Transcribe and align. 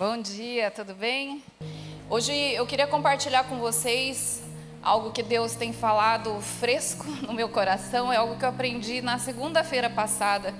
Bom 0.00 0.16
dia, 0.16 0.70
tudo 0.70 0.94
bem? 0.94 1.42
Hoje 2.08 2.32
eu 2.54 2.66
queria 2.66 2.86
compartilhar 2.86 3.44
com 3.44 3.58
vocês 3.58 4.42
algo 4.82 5.10
que 5.10 5.22
Deus 5.22 5.54
tem 5.54 5.74
falado 5.74 6.40
fresco 6.40 7.04
no 7.20 7.34
meu 7.34 7.50
coração, 7.50 8.10
é 8.10 8.16
algo 8.16 8.38
que 8.38 8.44
eu 8.46 8.48
aprendi 8.48 9.02
na 9.02 9.18
segunda-feira 9.18 9.90
passada 9.90 10.54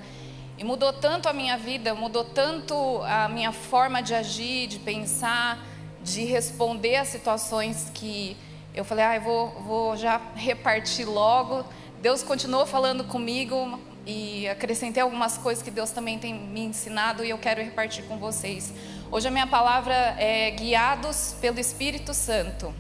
e 0.59 0.62
mudou 0.62 0.93
tanto 0.93 1.27
a 1.27 1.32
minha 1.32 1.57
vida, 1.57 1.95
mudou 1.95 2.23
tanto 2.23 2.75
a 3.05 3.30
minha 3.30 3.50
forma 3.50 4.03
de 4.03 4.14
agir, 4.14 4.66
de 4.66 4.79
pensar, 4.79 5.59
de 6.02 6.22
responder 6.27 6.96
a 6.96 7.07
situações 7.07 7.91
que 7.95 8.36
eu 8.75 8.84
falei, 8.84 9.07
ah, 9.07 9.16
eu 9.16 9.22
vou, 9.22 9.48
vou 9.62 9.96
já 9.96 10.20
repartir 10.34 11.09
logo. 11.09 11.64
Deus 12.02 12.22
continuou 12.22 12.66
falando 12.66 13.04
comigo 13.04 13.80
e 14.07 14.46
acrescentei 14.48 15.02
algumas 15.02 15.38
coisas 15.38 15.62
que 15.62 15.70
Deus 15.70 15.93
também 15.93 16.18
tem 16.18 16.34
me 16.34 16.61
ensinado 16.61 17.25
e 17.25 17.30
eu 17.30 17.38
quero 17.38 17.62
repartir 17.62 18.04
com 18.04 18.18
vocês. 18.18 18.73
Hoje 19.12 19.27
a 19.27 19.30
minha 19.32 19.46
palavra 19.46 19.92
é 20.19 20.52
guiados 20.52 21.34
pelo 21.41 21.59
Espírito 21.59 22.14
Santo. 22.14 22.73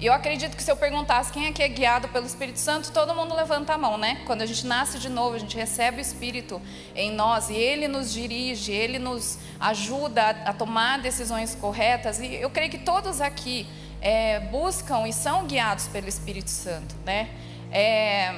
E 0.00 0.06
eu 0.06 0.12
acredito 0.12 0.56
que 0.56 0.62
se 0.62 0.68
eu 0.68 0.76
perguntasse 0.76 1.32
quem 1.32 1.46
é 1.46 1.52
que 1.52 1.62
é 1.62 1.68
guiado 1.68 2.08
pelo 2.08 2.26
Espírito 2.26 2.58
Santo, 2.58 2.90
todo 2.90 3.14
mundo 3.14 3.32
levanta 3.36 3.74
a 3.74 3.78
mão, 3.78 3.96
né? 3.96 4.20
Quando 4.26 4.42
a 4.42 4.46
gente 4.46 4.66
nasce 4.66 4.98
de 4.98 5.08
novo, 5.08 5.36
a 5.36 5.38
gente 5.38 5.56
recebe 5.56 5.98
o 5.98 6.00
Espírito 6.00 6.60
em 6.92 7.12
nós 7.12 7.50
e 7.50 7.54
ele 7.54 7.86
nos 7.86 8.12
dirige, 8.12 8.72
ele 8.72 8.98
nos 8.98 9.38
ajuda 9.60 10.30
a, 10.44 10.52
tomar 10.52 10.98
decisões 10.98 11.54
corretas. 11.54 12.18
E 12.18 12.34
eu 12.34 12.50
creio 12.50 12.68
que 12.68 12.78
todos 12.78 13.20
aqui 13.20 13.64
é, 14.00 14.40
buscam 14.40 15.06
e 15.06 15.12
são 15.12 15.44
guiados 15.44 15.86
pelo 15.86 16.08
Espírito 16.08 16.50
Santo, 16.50 16.96
né? 17.04 17.30
É, 17.70 18.34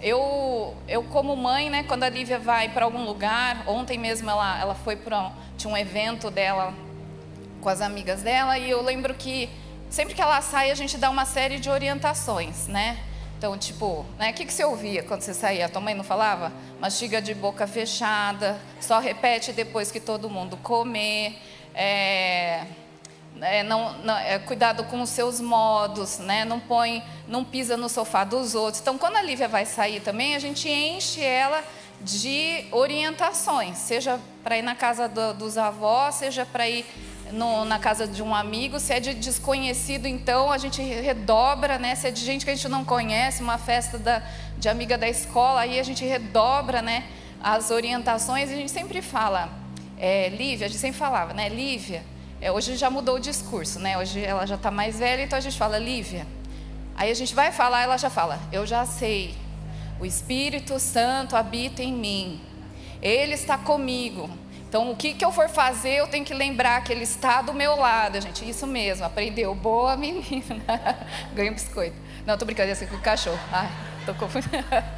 eu, 0.00 0.76
eu 0.86 1.02
como 1.02 1.34
mãe, 1.34 1.68
né, 1.70 1.82
quando 1.82 2.04
a 2.04 2.08
Lívia 2.08 2.38
vai 2.38 2.68
para 2.68 2.84
algum 2.84 3.04
lugar, 3.04 3.64
ontem 3.66 3.98
mesmo 3.98 4.30
ela, 4.30 4.60
ela 4.60 4.74
foi 4.76 4.94
para 4.94 5.32
tinha 5.56 5.72
um 5.72 5.76
evento 5.76 6.30
dela 6.30 6.83
com 7.64 7.70
as 7.70 7.80
amigas 7.80 8.20
dela 8.20 8.58
e 8.58 8.68
eu 8.68 8.82
lembro 8.82 9.14
que 9.14 9.48
sempre 9.88 10.14
que 10.14 10.20
ela 10.20 10.40
sai, 10.42 10.70
a 10.70 10.74
gente 10.74 10.98
dá 10.98 11.08
uma 11.08 11.24
série 11.24 11.58
de 11.58 11.70
orientações, 11.70 12.68
né? 12.68 12.98
Então, 13.38 13.56
tipo, 13.56 14.04
né, 14.18 14.30
o 14.30 14.34
que, 14.34 14.44
que 14.44 14.52
você 14.52 14.64
ouvia 14.64 15.02
quando 15.02 15.22
você 15.22 15.32
saía? 15.32 15.64
A 15.64 15.68
tua 15.68 15.80
mãe 15.80 15.94
não 15.94 16.04
falava? 16.04 16.52
Mastiga 16.78 17.22
de 17.22 17.32
boca 17.32 17.66
fechada, 17.66 18.60
só 18.80 18.98
repete 18.98 19.50
depois 19.50 19.90
que 19.90 19.98
todo 19.98 20.28
mundo 20.28 20.58
comer. 20.58 21.38
É, 21.74 22.64
é, 23.40 23.62
não, 23.62 23.94
não, 23.98 24.16
é, 24.16 24.38
cuidado 24.38 24.84
com 24.84 25.00
os 25.00 25.08
seus 25.08 25.40
modos, 25.40 26.18
né? 26.18 26.44
não 26.44 26.60
põe, 26.60 27.02
não 27.26 27.42
pisa 27.42 27.78
no 27.78 27.88
sofá 27.88 28.24
dos 28.24 28.54
outros. 28.54 28.80
Então, 28.82 28.98
quando 28.98 29.16
a 29.16 29.22
Lívia 29.22 29.48
vai 29.48 29.64
sair 29.64 30.00
também, 30.00 30.36
a 30.36 30.38
gente 30.38 30.68
enche 30.68 31.22
ela 31.22 31.64
de 32.00 32.66
orientações, 32.70 33.78
seja 33.78 34.20
para 34.42 34.58
ir 34.58 34.62
na 34.62 34.74
casa 34.74 35.08
do, 35.08 35.32
dos 35.32 35.56
avós, 35.56 36.16
seja 36.16 36.44
para 36.44 36.68
ir 36.68 36.84
no, 37.32 37.64
na 37.64 37.78
casa 37.78 38.06
de 38.06 38.22
um 38.22 38.34
amigo. 38.34 38.78
Se 38.78 38.92
é 38.92 39.00
de 39.00 39.14
desconhecido, 39.14 40.06
então 40.06 40.50
a 40.50 40.58
gente 40.58 40.82
redobra, 40.82 41.78
né? 41.78 41.94
Se 41.94 42.08
é 42.08 42.10
de 42.10 42.24
gente 42.24 42.44
que 42.44 42.50
a 42.50 42.54
gente 42.54 42.68
não 42.68 42.84
conhece, 42.84 43.42
uma 43.42 43.58
festa 43.58 43.98
da, 43.98 44.22
de 44.58 44.68
amiga 44.68 44.96
da 44.96 45.08
escola, 45.08 45.60
aí 45.60 45.78
a 45.78 45.82
gente 45.82 46.04
redobra, 46.04 46.82
né? 46.82 47.04
As 47.42 47.70
orientações. 47.70 48.50
A 48.50 48.54
gente 48.54 48.70
sempre 48.70 49.02
fala, 49.02 49.48
é, 49.98 50.28
Lívia, 50.28 50.66
a 50.66 50.70
gente 50.70 50.80
sempre 50.80 50.98
falava, 50.98 51.32
né? 51.34 51.48
Lívia, 51.48 52.02
é, 52.40 52.50
hoje 52.52 52.76
já 52.76 52.90
mudou 52.90 53.16
o 53.16 53.20
discurso, 53.20 53.78
né? 53.78 53.96
Hoje 53.98 54.22
ela 54.22 54.46
já 54.46 54.56
está 54.56 54.70
mais 54.70 54.98
velha, 54.98 55.22
então 55.22 55.36
a 55.36 55.40
gente 55.40 55.56
fala, 55.56 55.78
Lívia. 55.78 56.26
Aí 56.96 57.10
a 57.10 57.14
gente 57.14 57.34
vai 57.34 57.50
falar, 57.50 57.82
ela 57.82 57.96
já 57.96 58.08
fala, 58.08 58.38
eu 58.52 58.66
já 58.66 58.86
sei. 58.86 59.34
O 60.00 60.06
Espírito 60.06 60.78
Santo 60.78 61.36
habita 61.36 61.82
em 61.82 61.92
mim. 61.92 62.40
Ele 63.00 63.34
está 63.34 63.56
comigo. 63.56 64.30
Então, 64.74 64.90
o 64.90 64.96
que, 64.96 65.14
que 65.14 65.24
eu 65.24 65.30
for 65.30 65.48
fazer, 65.48 66.00
eu 66.00 66.08
tenho 66.08 66.24
que 66.24 66.34
lembrar 66.34 66.82
que 66.82 66.90
ele 66.90 67.04
está 67.04 67.40
do 67.40 67.54
meu 67.54 67.76
lado, 67.76 68.20
gente. 68.20 68.50
Isso 68.50 68.66
mesmo, 68.66 69.04
aprendeu. 69.04 69.54
Boa 69.54 69.96
menina. 69.96 70.64
Ganha 71.32 71.52
um 71.52 71.54
biscoito. 71.54 71.94
Não, 72.26 72.36
tô 72.36 72.44
brincando, 72.44 72.72
assim 72.72 72.88
com 72.88 72.96
o 72.96 73.00
cachorro. 73.00 73.38
Ai, 73.52 73.70
tô 74.04 74.12
confundindo. 74.14 74.56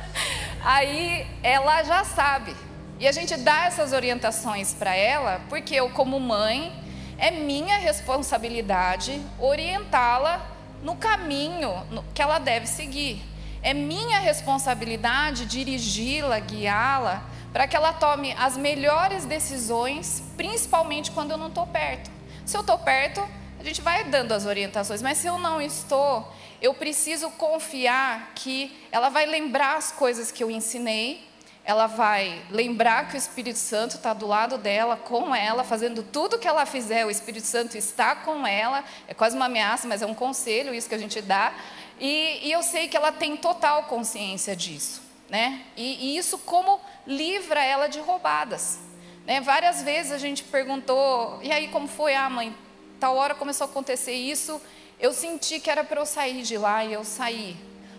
Aí, 0.65 1.27
ela 1.43 1.83
já 1.83 2.05
sabe. 2.05 2.56
E 2.99 3.06
a 3.06 3.12
gente 3.12 3.37
dá 3.37 3.67
essas 3.67 3.93
orientações 3.93 4.73
para 4.73 4.97
ela, 4.97 5.43
porque 5.50 5.75
eu, 5.75 5.91
como 5.91 6.19
mãe, 6.19 6.73
é 7.19 7.31
minha 7.31 7.77
responsabilidade 7.77 9.21
orientá-la 9.39 10.41
no 10.83 10.97
caminho 10.97 11.71
que 12.15 12.23
ela 12.23 12.39
deve 12.39 12.67
seguir. 12.67 13.23
É 13.62 13.75
minha 13.75 14.21
responsabilidade 14.21 15.45
dirigi-la, 15.45 16.39
guiá-la 16.39 17.36
para 17.53 17.67
que 17.67 17.77
ela 17.77 17.93
tome 17.93 18.33
as 18.33 18.57
melhores 18.57 19.25
decisões, 19.25 20.23
principalmente 20.37 21.11
quando 21.11 21.31
eu 21.31 21.37
não 21.37 21.49
estou 21.49 21.67
perto. 21.67 22.11
Se 22.45 22.57
eu 22.57 22.61
estou 22.61 22.79
perto, 22.79 23.27
a 23.59 23.65
gente 23.65 23.81
vai 23.81 24.05
dando 24.05 24.33
as 24.33 24.47
orientações, 24.47 25.03
mas 25.03 25.19
se 25.19 25.27
eu 25.27 25.39
não 25.39 25.61
estou, 25.61 26.31
eu 26.61 26.75
preciso 26.75 27.31
confiar 27.31 28.33
que 28.35 28.77
ela 28.93 29.09
vai 29.09 29.27
lembrar 29.27 29.77
as 29.77 29.91
coisas 29.91 30.31
que 30.31 30.43
eu 30.45 30.51
ensinei, 30.51 31.27
ela 31.67 31.89
vai 31.89 32.41
lembrar 32.49 33.09
que 33.09 33.17
o 33.17 33.19
Espírito 33.19 33.59
Santo 33.59 33.97
está 33.97 34.15
do 34.15 34.25
lado 34.25 34.56
dela, 34.56 34.97
com 34.97 35.35
ela, 35.35 35.65
fazendo 35.65 36.01
tudo 36.01 36.39
que 36.39 36.47
ela 36.47 36.65
fizer, 36.65 37.05
o 37.05 37.11
Espírito 37.11 37.45
Santo 37.45 37.77
está 37.77 38.15
com 38.15 38.47
ela. 38.47 38.85
É 39.09 39.12
quase 39.12 39.35
uma 39.35 39.47
ameaça, 39.47 39.89
mas 39.89 40.01
é 40.01 40.06
um 40.06 40.15
conselho 40.15 40.73
isso 40.73 40.89
que 40.89 40.95
a 40.95 40.99
gente 40.99 41.21
dá. 41.21 41.53
E, 41.99 42.47
e 42.47 42.53
eu 42.53 42.62
sei 42.62 42.87
que 42.87 42.97
ela 42.97 43.11
tem 43.11 43.37
total 43.37 43.83
consciência 43.85 44.55
disso. 44.55 45.03
Né? 45.29 45.62
E, 45.77 46.12
e 46.12 46.17
isso 46.17 46.39
como 46.39 46.81
livra 47.06 47.65
ela 47.65 47.87
de 47.87 48.00
roubadas. 48.00 48.78
Né? 49.25 49.41
Várias 49.41 49.83
vezes 49.83 50.12
a 50.12 50.19
gente 50.19 50.44
perguntou, 50.44 51.39
e 51.43 51.53
aí 51.53 51.69
como 51.69 51.89
foi? 51.89 52.15
Ah, 52.15 52.28
mãe, 52.31 52.56
tal 52.99 53.17
hora 53.17 53.34
começou 53.34 53.67
a 53.67 53.71
acontecer 53.71 54.15
isso, 54.15 54.61
eu 54.99 55.12
senti 55.12 55.61
que 55.61 55.71
era 55.71 55.84
para 55.84 56.00
eu 56.00 56.06
sair 56.06 56.43
de 56.43 56.56
lá 56.56 56.84
e 56.84 56.93
eu 56.93 57.05
saí. 57.05 57.56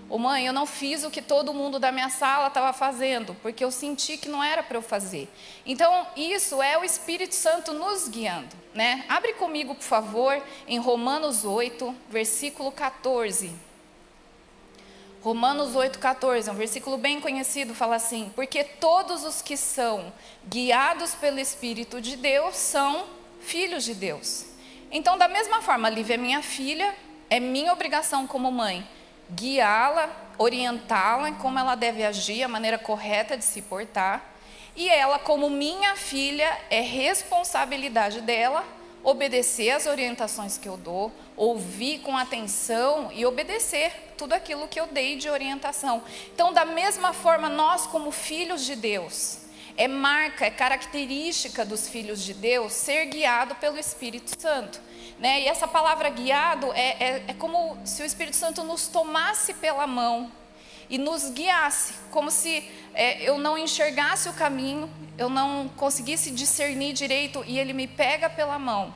Ô 0.09 0.17
mãe, 0.17 0.47
eu 0.47 0.53
não 0.53 0.65
fiz 0.65 1.03
o 1.03 1.11
que 1.11 1.21
todo 1.21 1.53
mundo 1.53 1.79
da 1.79 1.91
minha 1.91 2.09
sala 2.09 2.47
estava 2.47 2.71
fazendo, 2.71 3.35
porque 3.41 3.61
eu 3.63 3.69
senti 3.69 4.15
que 4.15 4.29
não 4.29 4.41
era 4.41 4.63
para 4.63 4.77
eu 4.77 4.81
fazer. 4.81 5.29
Então, 5.65 6.07
isso 6.15 6.61
é 6.61 6.77
o 6.77 6.83
Espírito 6.83 7.35
Santo 7.35 7.73
nos 7.73 8.07
guiando. 8.07 8.55
Né? 8.73 9.03
Abre 9.09 9.33
comigo, 9.33 9.75
por 9.75 9.83
favor, 9.83 10.41
em 10.65 10.79
Romanos 10.79 11.43
8, 11.43 11.93
versículo 12.09 12.71
14. 12.71 13.66
Romanos 15.27 15.73
8,14, 15.73 16.49
um 16.49 16.55
versículo 16.55 16.97
bem 16.97 17.19
conhecido, 17.19 17.75
fala 17.75 17.97
assim: 17.97 18.31
Porque 18.33 18.63
todos 18.63 19.25
os 19.25 19.41
que 19.41 19.57
são 19.57 20.13
guiados 20.47 21.15
pelo 21.15 21.37
Espírito 21.37 21.99
de 21.99 22.15
Deus 22.15 22.55
são 22.55 23.03
filhos 23.41 23.83
de 23.83 23.93
Deus. 23.93 24.45
Então, 24.89 25.17
da 25.17 25.27
mesma 25.27 25.61
forma, 25.61 25.89
Lívia 25.89 26.13
é 26.13 26.17
minha 26.17 26.41
filha, 26.41 26.95
é 27.29 27.41
minha 27.41 27.73
obrigação 27.73 28.25
como 28.25 28.49
mãe 28.49 28.87
guiá-la, 29.29 30.09
orientá-la 30.37 31.27
em 31.27 31.33
como 31.33 31.59
ela 31.59 31.75
deve 31.75 32.05
agir, 32.05 32.41
a 32.41 32.47
maneira 32.47 32.77
correta 32.77 33.35
de 33.35 33.43
se 33.43 33.61
portar. 33.61 34.33
E 34.77 34.87
ela, 34.87 35.19
como 35.19 35.49
minha 35.49 35.93
filha, 35.97 36.57
é 36.69 36.79
responsabilidade 36.79 38.21
dela 38.21 38.63
obedecer 39.03 39.71
às 39.71 39.85
orientações 39.85 40.57
que 40.57 40.67
eu 40.67 40.77
dou, 40.77 41.11
ouvir 41.35 41.99
com 41.99 42.17
atenção 42.17 43.11
e 43.13 43.25
obedecer 43.25 43.91
tudo 44.17 44.33
aquilo 44.33 44.67
que 44.67 44.79
eu 44.79 44.87
dei 44.87 45.15
de 45.15 45.29
orientação. 45.29 46.03
Então, 46.33 46.51
da 46.51 46.65
mesma 46.65 47.13
forma, 47.13 47.47
nós, 47.47 47.87
como 47.87 48.11
filhos 48.11 48.65
de 48.65 48.75
Deus, 48.75 49.39
é 49.77 49.87
marca, 49.87 50.45
é 50.45 50.49
característica 50.49 51.63
dos 51.63 51.87
filhos 51.87 52.23
de 52.23 52.33
Deus 52.33 52.73
ser 52.73 53.05
guiado 53.05 53.55
pelo 53.55 53.77
Espírito 53.77 54.31
Santo. 54.39 54.81
Né? 55.19 55.41
E 55.41 55.47
essa 55.47 55.67
palavra 55.67 56.09
guiado 56.09 56.71
é, 56.73 56.97
é, 56.99 57.23
é 57.27 57.33
como 57.33 57.77
se 57.85 58.01
o 58.01 58.05
Espírito 58.05 58.35
Santo 58.35 58.63
nos 58.63 58.87
tomasse 58.87 59.53
pela 59.53 59.87
mão 59.87 60.31
e 60.89 60.97
nos 60.97 61.29
guiasse, 61.29 61.93
como 62.11 62.31
se 62.31 62.69
é, 62.93 63.21
eu 63.21 63.37
não 63.37 63.57
enxergasse 63.57 64.29
o 64.29 64.33
caminho, 64.33 64.89
eu 65.17 65.29
não 65.29 65.67
conseguisse 65.69 66.31
discernir 66.31 66.93
direito 66.93 67.43
e 67.45 67.59
ele 67.59 67.73
me 67.73 67.87
pega 67.87 68.29
pela 68.29 68.57
mão. 68.57 68.93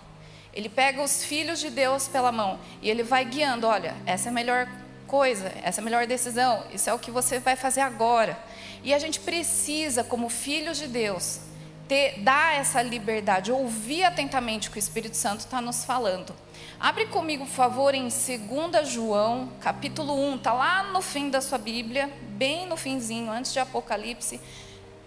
Ele 0.53 0.69
pega 0.69 1.01
os 1.01 1.23
filhos 1.23 1.59
de 1.59 1.69
Deus 1.69 2.07
pela 2.07 2.31
mão 2.31 2.59
e 2.81 2.89
ele 2.89 3.03
vai 3.03 3.23
guiando: 3.23 3.67
olha, 3.67 3.95
essa 4.05 4.29
é 4.29 4.31
a 4.31 4.33
melhor 4.33 4.67
coisa, 5.07 5.51
essa 5.63 5.79
é 5.79 5.81
a 5.81 5.85
melhor 5.85 6.07
decisão, 6.07 6.63
isso 6.73 6.89
é 6.89 6.93
o 6.93 6.99
que 6.99 7.11
você 7.11 7.39
vai 7.39 7.55
fazer 7.55 7.81
agora. 7.81 8.37
E 8.83 8.93
a 8.93 8.99
gente 8.99 9.19
precisa, 9.19 10.03
como 10.03 10.29
filhos 10.29 10.77
de 10.77 10.87
Deus, 10.87 11.41
ter, 11.87 12.19
dar 12.21 12.55
essa 12.55 12.81
liberdade, 12.81 13.51
ouvir 13.51 14.03
atentamente 14.03 14.69
o 14.69 14.71
que 14.71 14.77
o 14.77 14.79
Espírito 14.79 15.15
Santo 15.15 15.41
está 15.41 15.61
nos 15.61 15.83
falando. 15.83 16.33
Abre 16.81 17.05
comigo, 17.05 17.45
por 17.45 17.51
favor, 17.51 17.93
em 17.93 18.07
2 18.07 18.87
João, 18.87 19.51
capítulo 19.59 20.15
1, 20.15 20.37
está 20.37 20.51
lá 20.51 20.81
no 20.85 20.99
fim 20.99 21.29
da 21.29 21.39
sua 21.39 21.59
Bíblia, 21.59 22.09
bem 22.29 22.65
no 22.65 22.75
finzinho, 22.75 23.31
antes 23.31 23.53
de 23.53 23.59
Apocalipse. 23.59 24.41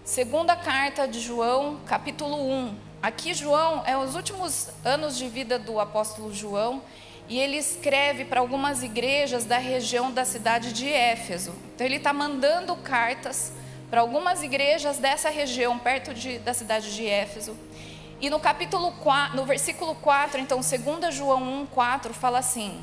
Segunda 0.04 0.54
carta 0.54 1.08
de 1.08 1.18
João, 1.18 1.80
capítulo 1.84 2.48
1. 2.48 2.76
Aqui 3.02 3.34
João 3.34 3.82
é 3.84 3.98
os 3.98 4.14
últimos 4.14 4.70
anos 4.84 5.18
de 5.18 5.28
vida 5.28 5.58
do 5.58 5.80
apóstolo 5.80 6.32
João 6.32 6.80
e 7.28 7.40
ele 7.40 7.56
escreve 7.56 8.24
para 8.24 8.38
algumas 8.38 8.84
igrejas 8.84 9.44
da 9.44 9.58
região 9.58 10.12
da 10.12 10.24
cidade 10.24 10.72
de 10.72 10.88
Éfeso. 10.88 11.52
Então 11.74 11.84
ele 11.84 11.96
está 11.96 12.12
mandando 12.12 12.76
cartas 12.76 13.52
para 13.90 14.00
algumas 14.00 14.44
igrejas 14.44 14.98
dessa 14.98 15.28
região, 15.28 15.76
perto 15.76 16.14
de, 16.14 16.38
da 16.38 16.54
cidade 16.54 16.94
de 16.94 17.04
Éfeso. 17.04 17.56
E 18.24 18.30
no 18.30 18.40
capítulo 18.40 18.90
4, 18.90 19.36
no 19.36 19.44
versículo 19.44 19.94
4, 19.96 20.40
então, 20.40 20.60
2 20.60 21.14
João 21.14 21.42
1, 21.64 21.66
4, 21.66 22.14
fala 22.14 22.38
assim: 22.38 22.82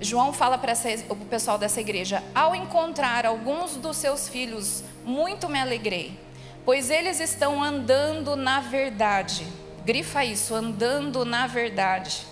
João 0.00 0.32
fala 0.32 0.56
para 0.56 0.72
o 1.10 1.16
pessoal 1.26 1.58
dessa 1.58 1.78
igreja: 1.78 2.24
Ao 2.34 2.54
encontrar 2.54 3.26
alguns 3.26 3.76
dos 3.76 3.98
seus 3.98 4.30
filhos, 4.30 4.82
muito 5.04 5.46
me 5.46 5.60
alegrei, 5.60 6.18
pois 6.64 6.88
eles 6.88 7.20
estão 7.20 7.62
andando 7.62 8.34
na 8.34 8.60
verdade. 8.60 9.46
Grifa 9.84 10.24
isso, 10.24 10.54
andando 10.54 11.22
na 11.26 11.46
verdade, 11.46 12.26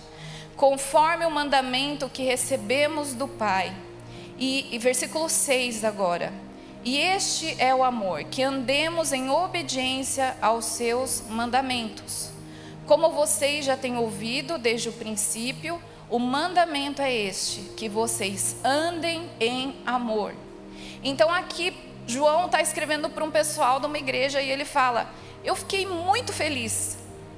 conforme 0.55 1.27
o 1.27 1.29
mandamento 1.29 2.09
que 2.09 2.23
recebemos 2.23 3.13
do 3.13 3.27
Pai. 3.27 3.71
E, 4.39 4.67
e 4.75 4.79
versículo 4.79 5.29
6 5.29 5.83
agora. 5.83 6.33
E 6.83 6.97
este 6.97 7.55
é 7.59 7.75
o 7.75 7.83
amor, 7.83 8.23
que 8.23 8.41
andemos 8.41 9.11
em 9.11 9.29
obediência 9.29 10.37
aos 10.41 10.63
seus 10.65 11.23
mandamentos. 11.29 12.29
Como 12.85 13.11
vocês 13.11 13.65
já 13.65 13.75
têm 13.75 13.97
ouvido 13.97 14.57
desde 14.57 14.87
o 14.87 14.93
princípio, 14.93 15.81
o 16.09 16.17
mandamento 16.17 17.01
é 17.01 17.13
este: 17.13 17.61
que 17.75 17.89
vocês 17.89 18.55
andem 18.63 19.29
em 19.41 19.75
amor. 19.85 20.33
Então 21.03 21.29
aqui 21.29 21.75
João 22.07 22.45
está 22.45 22.61
escrevendo 22.61 23.09
para 23.09 23.25
um 23.25 23.31
pessoal 23.31 23.79
de 23.79 23.85
uma 23.85 23.97
igreja 23.97 24.41
e 24.41 24.49
ele 24.49 24.65
fala: 24.65 25.09
Eu 25.43 25.55
fiquei 25.55 25.85
muito 25.85 26.31
feliz 26.31 26.97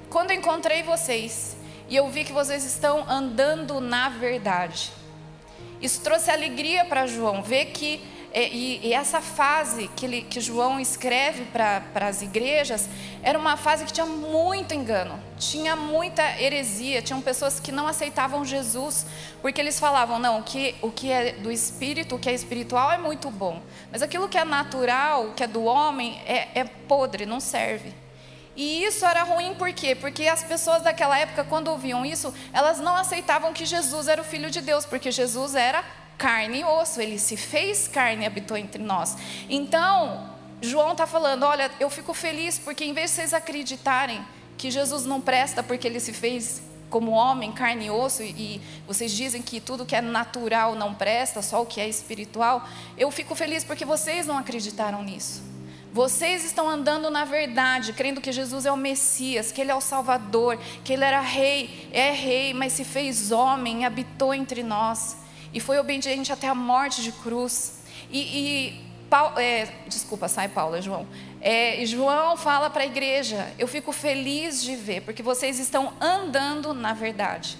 quando 0.10 0.32
encontrei 0.32 0.84
vocês 0.84 1.58
e 1.90 1.96
eu 1.96 2.08
vi 2.10 2.24
que 2.24 2.32
vocês 2.32 2.64
estão 2.64 3.10
andando 3.10 3.82
na 3.82 4.08
verdade. 4.08 4.92
Isso 5.82 6.00
trouxe 6.02 6.30
alegria 6.30 6.86
para 6.86 7.08
João, 7.08 7.42
ver 7.42 7.66
que 7.66 8.00
e, 8.34 8.80
e, 8.88 8.94
essa 8.94 9.20
fase 9.20 9.90
que, 9.90 10.06
ele, 10.06 10.22
que 10.22 10.40
João 10.40 10.80
escreve 10.80 11.44
para 11.46 12.08
as 12.08 12.22
igrejas 12.22 12.88
era 13.22 13.38
uma 13.38 13.58
fase 13.58 13.84
que 13.84 13.92
tinha 13.92 14.06
muito 14.06 14.74
engano, 14.74 15.22
tinha 15.38 15.76
muita 15.76 16.42
heresia, 16.42 17.02
tinham 17.02 17.22
pessoas 17.22 17.60
que 17.60 17.74
não 17.74 17.86
aceitavam 17.86 18.46
Jesus, 18.46 19.06
porque 19.42 19.60
eles 19.60 19.78
falavam, 19.78 20.18
não, 20.18 20.40
o 20.40 20.44
que, 20.44 20.76
o 20.82 20.90
que 20.90 21.12
é 21.12 21.34
do 21.34 21.52
espírito, 21.52 22.16
o 22.16 22.20
que 22.20 22.30
é 22.30 22.34
espiritual 22.34 22.90
é 22.90 22.98
muito 22.98 23.30
bom, 23.30 23.62
mas 23.92 24.02
aquilo 24.02 24.30
que 24.30 24.38
é 24.38 24.46
natural, 24.46 25.26
o 25.26 25.34
que 25.34 25.44
é 25.44 25.48
do 25.48 25.66
homem, 25.66 26.22
é, 26.26 26.48
é 26.56 26.64
podre, 26.64 27.26
não 27.26 27.42
serve. 27.42 27.94
E 28.56 28.84
isso 28.84 29.06
era 29.06 29.24
ruim 29.24 29.56
por 29.56 29.72
quê? 29.74 29.96
Porque 29.96 30.28
as 30.28 30.44
pessoas 30.44 30.82
daquela 30.82 31.18
época, 31.18 31.44
quando 31.44 31.70
ouviam 31.70 32.06
isso, 32.06 32.34
elas 32.54 32.80
não 32.80 32.96
aceitavam 32.96 33.54
que 33.54 33.66
Jesus 33.66 34.08
era 34.08 34.22
o 34.22 34.26
Filho 34.26 34.50
de 34.50 34.62
Deus, 34.62 34.86
porque 34.86 35.12
Jesus 35.12 35.56
era 35.56 35.84
carne 36.22 36.60
e 36.60 36.64
osso, 36.64 37.02
ele 37.02 37.18
se 37.18 37.36
fez 37.36 37.88
carne 37.88 38.22
e 38.22 38.28
habitou 38.28 38.56
entre 38.56 38.84
nós. 38.84 39.18
Então, 39.50 40.30
João 40.62 40.92
está 40.92 41.08
falando: 41.08 41.42
olha, 41.44 41.72
eu 41.80 41.90
fico 41.90 42.14
feliz 42.14 42.60
porque 42.60 42.86
em 42.86 42.94
vez 42.94 43.10
de 43.10 43.16
vocês 43.16 43.34
acreditarem 43.34 44.24
que 44.56 44.70
Jesus 44.70 45.04
não 45.04 45.20
presta 45.20 45.64
porque 45.64 45.88
ele 45.88 46.00
se 46.00 46.14
fez 46.14 46.62
como 46.92 47.12
homem, 47.12 47.52
carne 47.52 47.86
e 47.86 47.90
osso, 47.90 48.22
e 48.22 48.62
vocês 48.86 49.12
dizem 49.14 49.42
que 49.42 49.60
tudo 49.60 49.86
que 49.86 49.96
é 49.96 50.02
natural 50.02 50.76
não 50.76 50.94
presta, 50.94 51.42
só 51.42 51.64
o 51.64 51.66
que 51.66 51.82
é 51.82 51.88
espiritual, 51.88 52.68
eu 52.98 53.10
fico 53.10 53.34
feliz 53.34 53.64
porque 53.64 53.86
vocês 53.86 54.28
não 54.28 54.38
acreditaram 54.38 55.02
nisso. 55.02 55.42
Vocês 55.94 56.46
estão 56.46 56.70
andando 56.70 57.10
na 57.10 57.26
verdade, 57.26 57.94
crendo 57.94 58.22
que 58.22 58.32
Jesus 58.32 58.66
é 58.66 58.72
o 58.72 58.78
Messias, 58.78 59.52
que 59.52 59.60
Ele 59.60 59.72
é 59.72 59.76
o 59.76 59.82
Salvador, 59.82 60.58
que 60.84 60.94
Ele 60.94 61.04
era 61.04 61.22
rei, 61.22 61.90
é 61.92 62.12
rei, 62.12 62.54
mas 62.54 62.74
se 62.74 62.84
fez 62.84 63.32
homem, 63.32 63.86
habitou 63.86 64.34
entre 64.34 64.62
nós 64.62 65.21
e 65.54 65.60
foi 65.60 65.80
obediente 65.80 66.32
até 66.32 66.48
a 66.48 66.56
morte 66.56 67.02
de 67.02 67.12
cruz. 67.12 67.82
E, 68.10 68.20
e 68.20 68.92
Paulo, 69.10 69.40
é, 69.40 69.68
desculpa, 69.88 70.28
sai 70.28 70.48
Paulo, 70.48 70.76
é 70.76 70.82
João. 70.82 71.08
É, 71.42 71.86
João 71.86 72.38
fala 72.38 72.70
para 72.70 72.84
a 72.84 72.86
igreja: 72.86 73.52
Eu 73.60 73.68
fico 73.68 73.92
feliz 73.92 74.64
de 74.64 74.76
ver, 74.76 75.02
porque 75.02 75.22
vocês 75.22 75.60
estão 75.60 75.94
andando 76.00 76.74
na 76.74 76.94
verdade. 76.94 77.58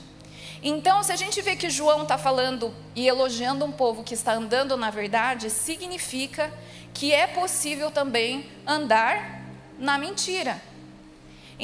Então, 0.64 1.02
se 1.02 1.12
a 1.12 1.16
gente 1.16 1.42
vê 1.42 1.56
que 1.56 1.70
João 1.70 2.04
está 2.04 2.18
falando 2.18 2.72
e 2.96 3.08
elogiando 3.08 3.66
um 3.66 3.72
povo 3.72 4.04
que 4.04 4.14
está 4.14 4.34
andando 4.34 4.78
na 4.78 4.92
verdade, 4.92 5.50
significa 5.50 6.54
que 6.94 7.12
é 7.12 7.26
possível 7.26 7.90
também 7.90 8.46
andar 8.66 9.42
na 9.80 9.98
mentira. 9.98 10.62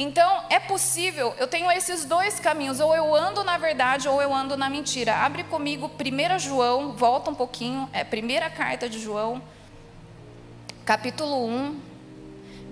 Então, 0.00 0.44
é 0.48 0.60
possível, 0.60 1.34
eu 1.38 1.48
tenho 1.48 1.68
esses 1.72 2.04
dois 2.04 2.38
caminhos, 2.38 2.78
ou 2.78 2.94
eu 2.94 3.12
ando 3.16 3.42
na 3.42 3.58
verdade 3.58 4.08
ou 4.08 4.22
eu 4.22 4.32
ando 4.32 4.56
na 4.56 4.70
mentira. 4.70 5.16
Abre 5.16 5.42
comigo 5.42 5.90
1 5.90 6.38
João, 6.38 6.92
volta 6.92 7.32
um 7.32 7.34
pouquinho, 7.34 7.90
é 7.92 8.04
primeira 8.04 8.48
carta 8.48 8.88
de 8.88 9.00
João, 9.00 9.42
capítulo 10.84 11.44
1, 11.44 11.80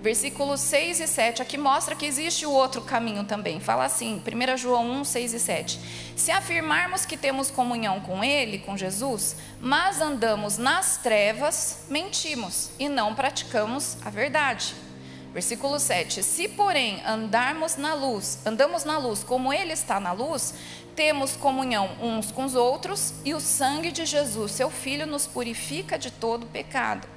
versículos 0.01 0.61
6 0.61 1.01
e 1.01 1.07
7. 1.07 1.41
Aqui 1.41 1.57
mostra 1.57 1.95
que 1.95 2.05
existe 2.05 2.45
o 2.45 2.51
outro 2.51 2.81
caminho 2.81 3.25
também. 3.25 3.59
Fala 3.59 3.83
assim, 3.83 4.23
1 4.25 4.55
João 4.55 4.89
1, 5.01 5.03
6 5.03 5.33
e 5.33 5.39
7. 5.41 5.79
Se 6.15 6.31
afirmarmos 6.31 7.05
que 7.05 7.17
temos 7.17 7.51
comunhão 7.51 7.99
com 7.99 8.23
Ele, 8.23 8.59
com 8.59 8.77
Jesus, 8.77 9.35
mas 9.59 9.99
andamos 9.99 10.57
nas 10.57 10.95
trevas, 10.95 11.87
mentimos 11.89 12.69
e 12.79 12.87
não 12.87 13.13
praticamos 13.13 13.97
a 14.05 14.09
verdade. 14.09 14.86
Versículo 15.33 15.79
7: 15.79 16.23
Se, 16.23 16.47
porém, 16.47 17.01
andarmos 17.05 17.75
na 17.75 17.93
luz, 17.93 18.39
andamos 18.45 18.83
na 18.83 18.97
luz 18.97 19.23
como 19.23 19.53
Ele 19.53 19.73
está 19.73 19.99
na 19.99 20.11
luz, 20.11 20.53
temos 20.95 21.35
comunhão 21.35 21.89
uns 22.01 22.31
com 22.31 22.45
os 22.45 22.55
outros, 22.55 23.13
e 23.23 23.33
o 23.33 23.39
sangue 23.39 23.91
de 23.91 24.05
Jesus, 24.05 24.51
seu 24.53 24.69
Filho, 24.69 25.05
nos 25.05 25.27
purifica 25.27 25.97
de 25.97 26.09
todo 26.09 26.47
pecado. 26.47 27.07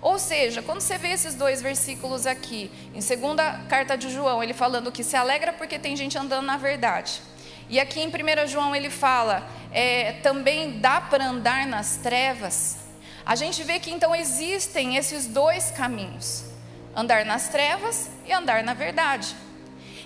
Ou 0.00 0.18
seja, 0.18 0.62
quando 0.62 0.80
você 0.80 0.98
vê 0.98 1.08
esses 1.08 1.34
dois 1.34 1.60
versículos 1.60 2.26
aqui, 2.26 2.70
em 2.94 3.00
segunda 3.00 3.64
carta 3.68 3.96
de 3.96 4.10
João, 4.10 4.42
ele 4.42 4.54
falando 4.54 4.92
que 4.92 5.02
se 5.02 5.16
alegra 5.16 5.52
porque 5.52 5.78
tem 5.78 5.96
gente 5.96 6.16
andando 6.16 6.44
na 6.44 6.56
verdade. 6.56 7.20
E 7.68 7.80
aqui 7.80 8.00
em 8.00 8.06
1 8.06 8.46
João 8.46 8.76
ele 8.76 8.90
fala, 8.90 9.48
é, 9.72 10.12
também 10.22 10.78
dá 10.78 11.00
para 11.00 11.26
andar 11.26 11.66
nas 11.66 11.96
trevas. 11.96 12.76
A 13.24 13.34
gente 13.34 13.64
vê 13.64 13.80
que 13.80 13.90
então 13.90 14.14
existem 14.14 14.96
esses 14.96 15.26
dois 15.26 15.72
caminhos 15.72 16.55
andar 16.96 17.26
nas 17.26 17.48
trevas 17.48 18.08
e 18.24 18.32
andar 18.32 18.64
na 18.64 18.72
verdade. 18.72 19.36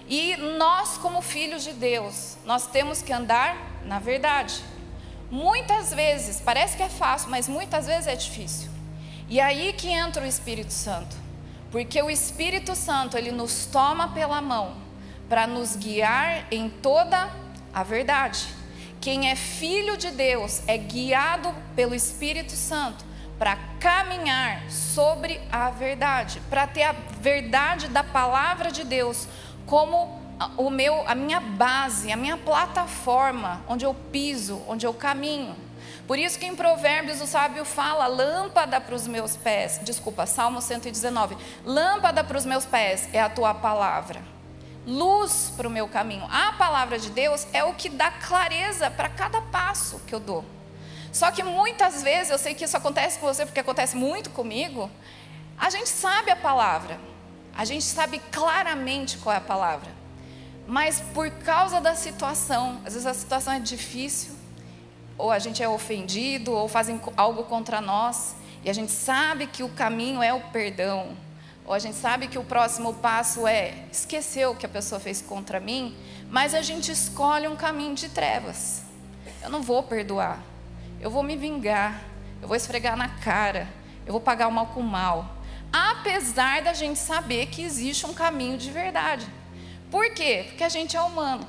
E 0.09 0.37
nós, 0.37 0.99
como 0.99 1.23
filhos 1.23 1.63
de 1.63 1.73
Deus, 1.73 2.37
nós 2.45 2.67
temos 2.67 3.01
que 3.01 3.13
andar 3.13 3.57
na 3.85 4.01
verdade. 4.01 4.61
Muitas 5.31 5.95
vezes, 5.95 6.41
parece 6.41 6.77
que 6.77 6.83
é 6.83 6.89
fácil, 6.89 7.31
mas 7.31 7.49
muitas 7.49 7.87
vezes 7.87 8.09
é 8.09 8.17
difícil. 8.17 8.69
E 9.29 9.41
aí 9.41 9.73
que 9.73 9.89
entra 9.89 10.25
o 10.25 10.27
Espírito 10.27 10.73
Santo. 10.73 11.15
Porque 11.71 12.03
o 12.03 12.11
Espírito 12.11 12.75
Santo, 12.75 13.17
ele 13.17 13.31
nos 13.31 13.67
toma 13.67 14.09
pela 14.09 14.43
mão 14.43 14.77
para 15.29 15.47
nos 15.47 15.77
guiar 15.77 16.49
em 16.51 16.69
toda 16.69 17.31
a 17.73 17.85
verdade. 17.85 18.49
Quem 19.01 19.31
é 19.31 19.37
filho 19.37 19.97
de 19.97 20.11
Deus 20.11 20.63
é 20.67 20.77
guiado 20.77 21.55
pelo 21.77 21.94
Espírito 21.94 22.56
Santo 22.56 23.05
para 23.41 23.56
caminhar 23.81 24.70
sobre 24.70 25.41
a 25.51 25.70
verdade, 25.70 26.43
para 26.51 26.67
ter 26.67 26.82
a 26.82 26.93
verdade 26.93 27.89
da 27.89 28.05
palavra 28.05 28.70
de 28.70 28.85
Deus 28.85 29.27
como 29.65 30.20
o 30.59 30.69
meu, 30.69 31.09
a 31.09 31.15
minha 31.15 31.41
base, 31.41 32.13
a 32.13 32.19
minha 32.19 32.37
plataforma, 32.37 33.63
onde 33.67 33.87
eu 33.87 33.94
piso, 33.94 34.61
onde 34.69 34.85
eu 34.87 34.93
caminho. 34.93 35.56
Por 36.06 36.19
isso 36.19 36.39
que 36.39 36.44
em 36.44 36.55
Provérbios 36.55 37.23
o 37.23 37.27
sábio 37.27 37.65
fala: 37.65 38.06
lâmpada 38.06 38.79
para 38.79 38.94
os 38.94 39.06
meus 39.06 39.37
pés, 39.37 39.81
desculpa, 39.82 40.27
Salmo 40.27 40.61
119, 40.61 41.35
lâmpada 41.65 42.23
para 42.23 42.37
os 42.37 42.44
meus 42.44 42.67
pés 42.67 43.09
é 43.11 43.23
a 43.23 43.31
tua 43.31 43.55
palavra, 43.55 44.20
luz 44.87 45.51
para 45.56 45.67
o 45.67 45.70
meu 45.70 45.89
caminho. 45.89 46.29
A 46.31 46.53
palavra 46.59 46.99
de 46.99 47.09
Deus 47.09 47.47
é 47.55 47.65
o 47.65 47.73
que 47.73 47.89
dá 47.89 48.11
clareza 48.11 48.91
para 48.91 49.09
cada 49.09 49.41
passo 49.41 49.99
que 50.06 50.15
eu 50.15 50.20
dou. 50.20 50.59
Só 51.12 51.31
que 51.31 51.43
muitas 51.43 52.02
vezes, 52.02 52.31
eu 52.31 52.38
sei 52.38 52.55
que 52.55 52.64
isso 52.64 52.76
acontece 52.76 53.19
com 53.19 53.26
você 53.26 53.44
porque 53.44 53.60
acontece 53.60 53.96
muito 53.96 54.31
comigo, 54.31 54.90
a 55.58 55.69
gente 55.69 55.88
sabe 55.88 56.31
a 56.31 56.36
palavra, 56.36 56.98
a 57.56 57.64
gente 57.64 57.84
sabe 57.84 58.20
claramente 58.31 59.19
qual 59.19 59.34
é 59.34 59.38
a 59.38 59.40
palavra, 59.40 59.90
mas 60.67 61.00
por 61.12 61.31
causa 61.31 61.81
da 61.81 61.94
situação, 61.94 62.81
às 62.86 62.94
vezes 62.94 63.06
a 63.06 63.14
situação 63.14 63.52
é 63.52 63.60
difícil, 63.60 64.34
ou 65.19 65.31
a 65.31 65.38
gente 65.38 65.62
é 65.62 65.69
ofendido, 65.69 66.52
ou 66.52 66.69
fazem 66.69 67.00
algo 67.17 67.44
contra 67.44 67.81
nós, 67.81 68.36
e 68.64 68.70
a 68.70 68.72
gente 68.72 68.93
sabe 68.93 69.46
que 69.46 69.62
o 69.62 69.69
caminho 69.69 70.22
é 70.22 70.32
o 70.32 70.40
perdão, 70.40 71.17
ou 71.67 71.74
a 71.74 71.79
gente 71.79 71.96
sabe 71.96 72.29
que 72.29 72.38
o 72.38 72.44
próximo 72.44 72.94
passo 72.94 73.46
é 73.46 73.84
esquecer 73.93 74.46
o 74.46 74.55
que 74.55 74.64
a 74.64 74.69
pessoa 74.69 75.00
fez 75.00 75.20
contra 75.20 75.60
mim, 75.60 75.94
mas 76.31 76.55
a 76.55 76.62
gente 76.62 76.90
escolhe 76.90 77.48
um 77.48 77.56
caminho 77.56 77.94
de 77.94 78.08
trevas. 78.08 78.82
Eu 79.43 79.50
não 79.50 79.60
vou 79.60 79.82
perdoar 79.82 80.50
eu 81.01 81.11
vou 81.11 81.23
me 81.23 81.37
vingar, 81.37 82.03
eu 82.43 82.49
vou 82.49 82.57
esfregar 82.57 82.97
na 82.97 83.09
cara, 83.09 83.69
eu 84.07 84.13
vou 84.13 84.21
pagar 84.21 84.49
o 84.49 84.53
mal 84.53 84.67
com 84.67 84.81
o 84.81 84.85
mal. 84.85 85.37
Apesar 85.73 86.63
da 86.63 86.73
gente 86.73 86.99
saber 86.99 87.47
que 87.47 87.63
existe 87.63 88.05
um 88.05 88.13
caminho 88.13 88.59
de 88.59 88.71
verdade. 88.71 89.27
Por 89.91 90.13
quê? 90.13 90.45
Porque 90.49 90.65
a 90.65 90.69
gente 90.69 90.97
é 90.97 91.01
humano. 91.01 91.47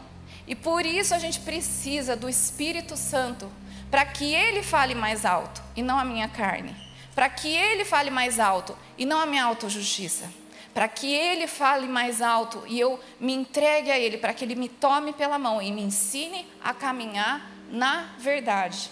E 0.48 0.56
por 0.56 0.86
isso 0.86 1.14
a 1.14 1.20
gente 1.20 1.40
precisa 1.40 2.16
do 2.16 2.30
Espírito 2.30 2.96
Santo, 2.96 3.52
para 3.90 4.06
que 4.06 4.34
ele 4.34 4.64
fale 4.64 4.96
mais 4.96 5.26
alto 5.26 5.62
e 5.76 5.82
não 5.82 6.00
a 6.00 6.06
minha 6.06 6.28
carne. 6.28 6.76
Para 7.14 7.28
que 7.30 7.50
ele 7.50 7.84
fale 7.84 8.10
mais 8.10 8.40
alto 8.40 8.78
e 8.98 9.06
não 9.06 9.20
a 9.20 9.26
minha 9.26 9.44
autojustiça. 9.44 10.30
para 10.74 10.88
que 10.88 11.14
Ele 11.14 11.48
fale 11.48 11.86
mais 11.86 12.22
alto 12.22 12.64
e 12.66 12.80
eu 12.80 12.98
me 13.20 13.34
entregue 13.34 13.92
a 13.92 14.00
Ele, 14.00 14.18
para 14.18 14.34
que 14.34 14.46
Ele 14.46 14.56
me 14.56 14.70
tome 14.70 15.12
pela 15.14 15.38
mão 15.38 15.62
e 15.62 15.70
me 15.72 15.82
ensine 15.82 16.48
a 16.64 16.74
caminhar 16.74 17.52
na 17.70 18.12
verdade. 18.18 18.90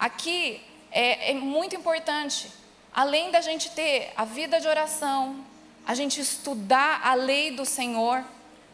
Aqui 0.00 0.62
é, 0.90 1.32
é 1.32 1.34
muito 1.34 1.76
importante, 1.76 2.50
além 2.90 3.30
da 3.30 3.42
gente 3.42 3.70
ter 3.72 4.10
a 4.16 4.24
vida 4.24 4.58
de 4.58 4.66
oração, 4.66 5.44
a 5.86 5.94
gente 5.94 6.18
estudar 6.22 7.02
a 7.04 7.12
lei 7.12 7.50
do 7.50 7.66
Senhor, 7.66 8.24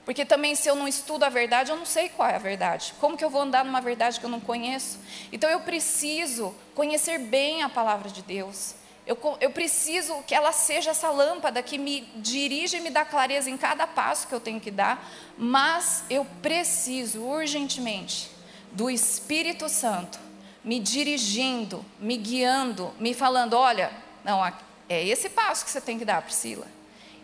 porque 0.04 0.25
também 0.25 0.54
se 0.54 0.68
eu 0.68 0.76
não 0.76 0.87
estudo 0.87 1.25
a 1.25 1.28
verdade, 1.28 1.73
eu 1.73 1.76
não 1.76 1.85
sei 1.85 2.09
qual 2.11 2.28
é 2.28 2.37
a 2.37 2.38
verdade. 2.38 2.95
Como 3.00 3.16
que 3.16 3.25
eu 3.25 3.28
vou 3.28 3.42
andar 3.42 3.64
numa 3.64 3.80
verdade 3.80 4.21
que 4.21 4.25
eu 4.25 4.30
não 4.30 4.38
conheço? 4.38 5.00
Então 5.33 5.50
eu 5.50 5.59
preciso 5.59 6.54
conhecer 6.76 7.18
bem 7.18 7.64
a 7.64 7.68
palavra 7.68 8.09
de 8.09 8.23
Deus. 8.23 8.76
Eu, 9.04 9.18
eu 9.40 9.50
preciso 9.50 10.23
que 10.28 10.35
ela 10.35 10.52
seja 10.52 10.90
essa 10.92 11.11
lâmpada 11.11 11.61
que 11.61 11.76
me 11.76 12.02
dirige 12.16 12.76
e 12.76 12.80
me 12.80 12.90
dá 12.90 13.04
clareza 13.04 13.50
em 13.50 13.56
cada 13.56 13.85
passo 13.85 14.28
que 14.28 14.35
eu 14.35 14.40
tenho 14.40 14.61
que 14.61 14.71
dar, 14.71 15.04
mas 15.37 16.04
eu 16.09 16.25
preciso 16.40 17.21
urgentemente 17.23 18.30
do 18.71 18.88
Espírito 18.88 19.68
Santo 19.68 20.25
me 20.66 20.80
dirigindo, 20.80 21.85
me 22.00 22.16
guiando, 22.16 22.92
me 22.99 23.14
falando: 23.14 23.54
olha, 23.54 23.92
não, 24.25 24.44
é 24.44 25.06
esse 25.06 25.30
passo 25.30 25.64
que 25.64 25.70
você 25.70 25.80
tem 25.80 25.96
que 25.96 26.04
dar, 26.04 26.20
Priscila. 26.20 26.66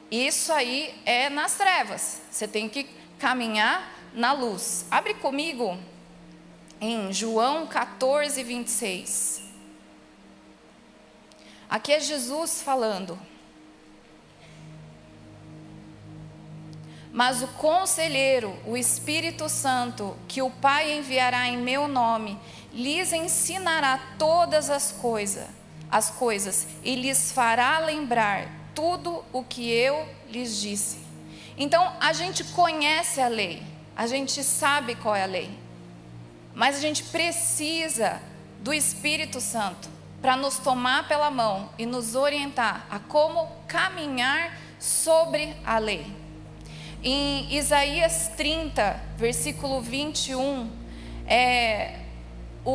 Isso 0.08 0.52
aí 0.52 0.94
é 1.04 1.28
nas 1.28 1.56
trevas. 1.56 2.22
Você 2.30 2.46
tem 2.46 2.68
que 2.68 2.84
caminhar 3.18 3.92
na 4.14 4.32
luz. 4.32 4.86
Abre 4.90 5.14
comigo 5.14 5.76
em 6.80 7.12
João 7.12 7.66
14, 7.66 8.42
26. 8.42 9.42
Aqui 11.68 11.92
é 11.92 12.00
Jesus 12.00 12.62
falando. 12.62 13.18
Mas 17.12 17.42
o 17.42 17.46
conselheiro, 17.48 18.56
o 18.66 18.74
Espírito 18.74 19.46
Santo, 19.46 20.16
que 20.26 20.40
o 20.40 20.50
Pai 20.50 20.96
enviará 20.96 21.46
em 21.46 21.58
meu 21.58 21.86
nome, 21.86 22.38
lhes 22.72 23.12
ensinará 23.12 24.00
todas 24.18 24.70
as 24.70 24.92
coisas, 24.92 25.46
as 25.90 26.08
coisas 26.10 26.66
e 26.82 26.94
lhes 26.94 27.30
fará 27.30 27.78
lembrar 27.80 28.48
tudo 28.74 29.22
o 29.30 29.44
que 29.44 29.70
eu 29.70 30.08
lhes 30.30 30.58
disse. 30.58 31.00
Então, 31.58 31.92
a 32.00 32.14
gente 32.14 32.44
conhece 32.44 33.20
a 33.20 33.28
lei, 33.28 33.62
a 33.94 34.06
gente 34.06 34.42
sabe 34.42 34.94
qual 34.94 35.14
é 35.14 35.22
a 35.22 35.26
lei, 35.26 35.50
mas 36.54 36.76
a 36.76 36.80
gente 36.80 37.04
precisa 37.04 38.22
do 38.60 38.72
Espírito 38.72 39.38
Santo 39.38 39.90
para 40.22 40.34
nos 40.34 40.56
tomar 40.56 41.06
pela 41.08 41.30
mão 41.30 41.68
e 41.76 41.84
nos 41.84 42.14
orientar 42.14 42.86
a 42.88 42.98
como 42.98 43.50
caminhar 43.68 44.56
sobre 44.78 45.54
a 45.66 45.76
lei. 45.78 46.21
Em 47.04 47.52
Isaías 47.52 48.30
30, 48.36 49.00
versículo 49.16 49.80
21, 49.80 50.70
é, 51.26 51.96
o, 52.64 52.70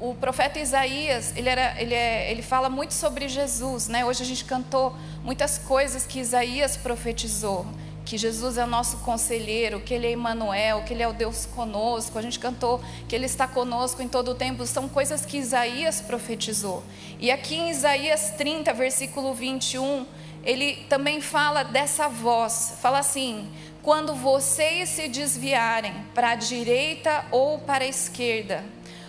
o, 0.00 0.10
o, 0.10 0.14
profeta 0.16 0.58
Isaías, 0.58 1.32
ele, 1.36 1.48
era, 1.48 1.80
ele, 1.80 1.94
é, 1.94 2.32
ele 2.32 2.42
fala 2.42 2.68
muito 2.68 2.92
sobre 2.92 3.28
Jesus, 3.28 3.86
né? 3.86 4.04
Hoje 4.04 4.24
a 4.24 4.26
gente 4.26 4.44
cantou 4.44 4.92
muitas 5.22 5.56
coisas 5.56 6.04
que 6.04 6.18
Isaías 6.18 6.76
profetizou, 6.76 7.64
que 8.04 8.18
Jesus 8.18 8.58
é 8.58 8.64
o 8.64 8.66
nosso 8.66 8.96
conselheiro, 8.98 9.78
que 9.78 9.94
Ele 9.94 10.08
é 10.08 10.12
Emmanuel, 10.12 10.82
que 10.82 10.92
Ele 10.92 11.04
é 11.04 11.06
o 11.06 11.12
Deus 11.12 11.46
conosco. 11.46 12.18
A 12.18 12.22
gente 12.22 12.40
cantou 12.40 12.80
que 13.08 13.14
Ele 13.14 13.26
está 13.26 13.46
conosco 13.46 14.02
em 14.02 14.08
todo 14.08 14.32
o 14.32 14.34
tempo. 14.34 14.66
São 14.66 14.88
coisas 14.88 15.24
que 15.24 15.36
Isaías 15.36 16.00
profetizou. 16.00 16.82
E 17.20 17.30
aqui 17.30 17.54
em 17.54 17.70
Isaías 17.70 18.32
30, 18.36 18.72
versículo 18.74 19.32
21, 19.32 20.06
ele 20.44 20.84
também 20.88 21.20
fala 21.20 21.62
dessa 21.62 22.08
voz. 22.08 22.78
Fala 22.80 22.98
assim: 22.98 23.50
quando 23.82 24.14
vocês 24.14 24.88
se 24.88 25.08
desviarem 25.08 25.94
para 26.14 26.30
a 26.30 26.34
direita 26.34 27.24
ou 27.30 27.58
para 27.58 27.84
a 27.84 27.88
esquerda, 27.88 28.64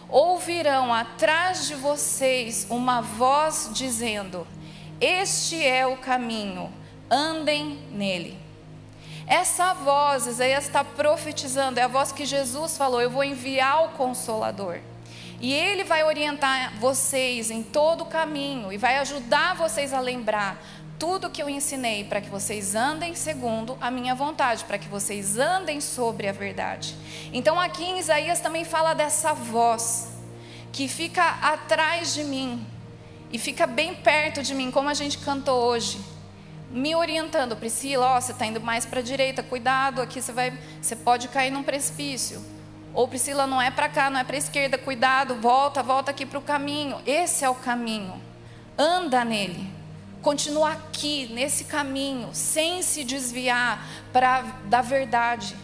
ouvirão 0.10 0.94
atrás 0.94 1.68
de 1.68 1.76
vocês 1.76 2.68
uma 2.70 3.02
voz 3.02 3.70
dizendo: 3.74 4.48
Este 5.00 5.66
é 5.66 5.86
o 5.86 5.98
caminho, 5.98 6.72
andem 7.10 7.80
nele. 7.92 8.38
Essa 9.28 9.74
voz, 9.74 10.28
Isaías 10.28 10.66
está 10.66 10.84
profetizando, 10.84 11.80
é 11.80 11.84
a 11.84 11.88
voz 11.88 12.12
que 12.12 12.26
Jesus 12.26 12.78
falou: 12.78 13.02
Eu 13.02 13.10
vou 13.10 13.24
enviar 13.24 13.86
o 13.86 13.90
Consolador. 13.90 14.80
E 15.40 15.52
ele 15.54 15.84
vai 15.84 16.04
orientar 16.04 16.78
vocês 16.80 17.50
em 17.50 17.64
todo 17.64 18.02
o 18.02 18.06
caminho 18.06 18.72
e 18.72 18.78
vai 18.78 18.98
ajudar 18.98 19.56
vocês 19.56 19.92
a 19.92 20.00
lembrar 20.00 20.64
tudo 21.02 21.32
que 21.32 21.42
eu 21.42 21.50
ensinei 21.50 22.04
para 22.04 22.22
que 22.22 22.30
vocês 22.30 22.76
andem 22.76 23.16
segundo 23.16 23.76
a 23.82 23.90
minha 23.90 24.14
vontade, 24.14 24.64
para 24.66 24.78
que 24.78 24.88
vocês 24.88 25.36
andem 25.36 25.82
sobre 25.82 26.28
a 26.28 26.32
verdade. 26.32 26.96
Então 27.34 27.60
aqui 27.60 27.84
em 27.84 27.98
Isaías 27.98 28.40
também 28.40 28.64
fala 28.64 28.94
dessa 28.94 29.34
voz 29.34 30.10
que 30.72 30.88
fica 30.88 31.24
atrás 31.42 32.14
de 32.14 32.24
mim 32.24 32.64
e 33.32 33.40
fica 33.40 33.66
bem 33.66 33.96
perto 33.96 34.44
de 34.44 34.54
mim, 34.54 34.70
como 34.70 34.90
a 34.90 34.94
gente 34.94 35.18
cantou 35.18 35.60
hoje, 35.60 36.00
me 36.70 36.94
orientando, 36.96 37.56
Priscila, 37.56 38.18
ó, 38.18 38.22
você 38.22 38.32
está 38.32 38.46
indo 38.46 38.62
mais 38.62 38.86
para 38.86 39.00
a 39.00 39.04
direita, 39.04 39.42
cuidado, 39.42 40.04
aqui 40.04 40.22
você 40.22 40.32
vai, 40.32 40.54
você 40.80 40.96
pode 40.96 41.30
cair 41.30 41.50
num 41.50 41.64
precipício. 41.64 42.46
Ou 42.94 43.08
Priscila, 43.08 43.48
não 43.48 43.60
é 43.60 43.72
para 43.72 43.90
cá, 43.90 44.12
não 44.12 44.20
é 44.20 44.24
para 44.24 44.36
a 44.36 44.38
esquerda, 44.38 44.78
cuidado, 44.78 45.34
volta, 45.34 45.82
volta 45.82 46.12
aqui 46.12 46.28
para 46.28 46.38
o 46.38 46.44
caminho. 46.44 47.02
Esse 47.08 47.44
é 47.44 47.50
o 47.50 47.56
caminho. 47.56 48.22
Anda 48.78 49.26
nele. 49.26 49.81
Continua 50.22 50.74
aqui, 50.74 51.28
nesse 51.34 51.64
caminho, 51.64 52.30
sem 52.32 52.84
se 52.84 53.04
desviar 53.04 53.84
da 54.66 54.82
verdade. 54.82 55.56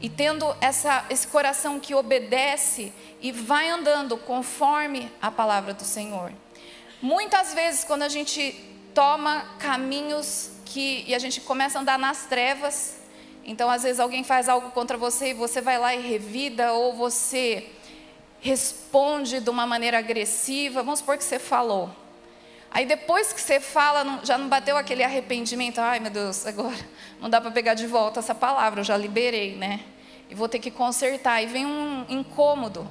E 0.00 0.08
tendo 0.10 0.54
essa, 0.60 1.06
esse 1.08 1.26
coração 1.28 1.80
que 1.80 1.94
obedece 1.94 2.92
e 3.22 3.32
vai 3.32 3.70
andando 3.70 4.18
conforme 4.18 5.10
a 5.20 5.30
palavra 5.30 5.72
do 5.72 5.84
Senhor. 5.84 6.30
Muitas 7.00 7.54
vezes, 7.54 7.84
quando 7.84 8.02
a 8.02 8.08
gente 8.08 8.52
toma 8.92 9.46
caminhos 9.58 10.50
que, 10.66 11.04
e 11.06 11.14
a 11.14 11.18
gente 11.18 11.40
começa 11.40 11.78
a 11.78 11.80
andar 11.80 11.98
nas 11.98 12.26
trevas, 12.26 12.98
então 13.44 13.70
às 13.70 13.82
vezes 13.82 13.98
alguém 13.98 14.22
faz 14.22 14.48
algo 14.48 14.72
contra 14.72 14.98
você 14.98 15.30
e 15.30 15.34
você 15.34 15.60
vai 15.62 15.78
lá 15.78 15.94
e 15.94 16.02
revida, 16.02 16.72
ou 16.72 16.94
você 16.94 17.66
responde 18.40 19.40
de 19.40 19.48
uma 19.48 19.66
maneira 19.66 19.98
agressiva, 19.98 20.82
vamos 20.82 20.98
supor 20.98 21.16
que 21.16 21.24
você 21.24 21.38
falou. 21.38 22.01
Aí 22.74 22.86
depois 22.86 23.32
que 23.32 23.40
você 23.40 23.60
fala, 23.60 24.20
já 24.24 24.38
não 24.38 24.48
bateu 24.48 24.78
aquele 24.78 25.04
arrependimento, 25.04 25.78
ai 25.78 26.00
meu 26.00 26.10
Deus, 26.10 26.46
agora 26.46 26.74
não 27.20 27.28
dá 27.28 27.38
para 27.38 27.50
pegar 27.50 27.74
de 27.74 27.86
volta 27.86 28.20
essa 28.20 28.34
palavra, 28.34 28.80
eu 28.80 28.84
já 28.84 28.96
liberei, 28.96 29.56
né? 29.56 29.80
E 30.30 30.34
vou 30.34 30.48
ter 30.48 30.58
que 30.58 30.70
consertar. 30.70 31.42
E 31.42 31.46
vem 31.46 31.66
um 31.66 32.06
incômodo. 32.08 32.88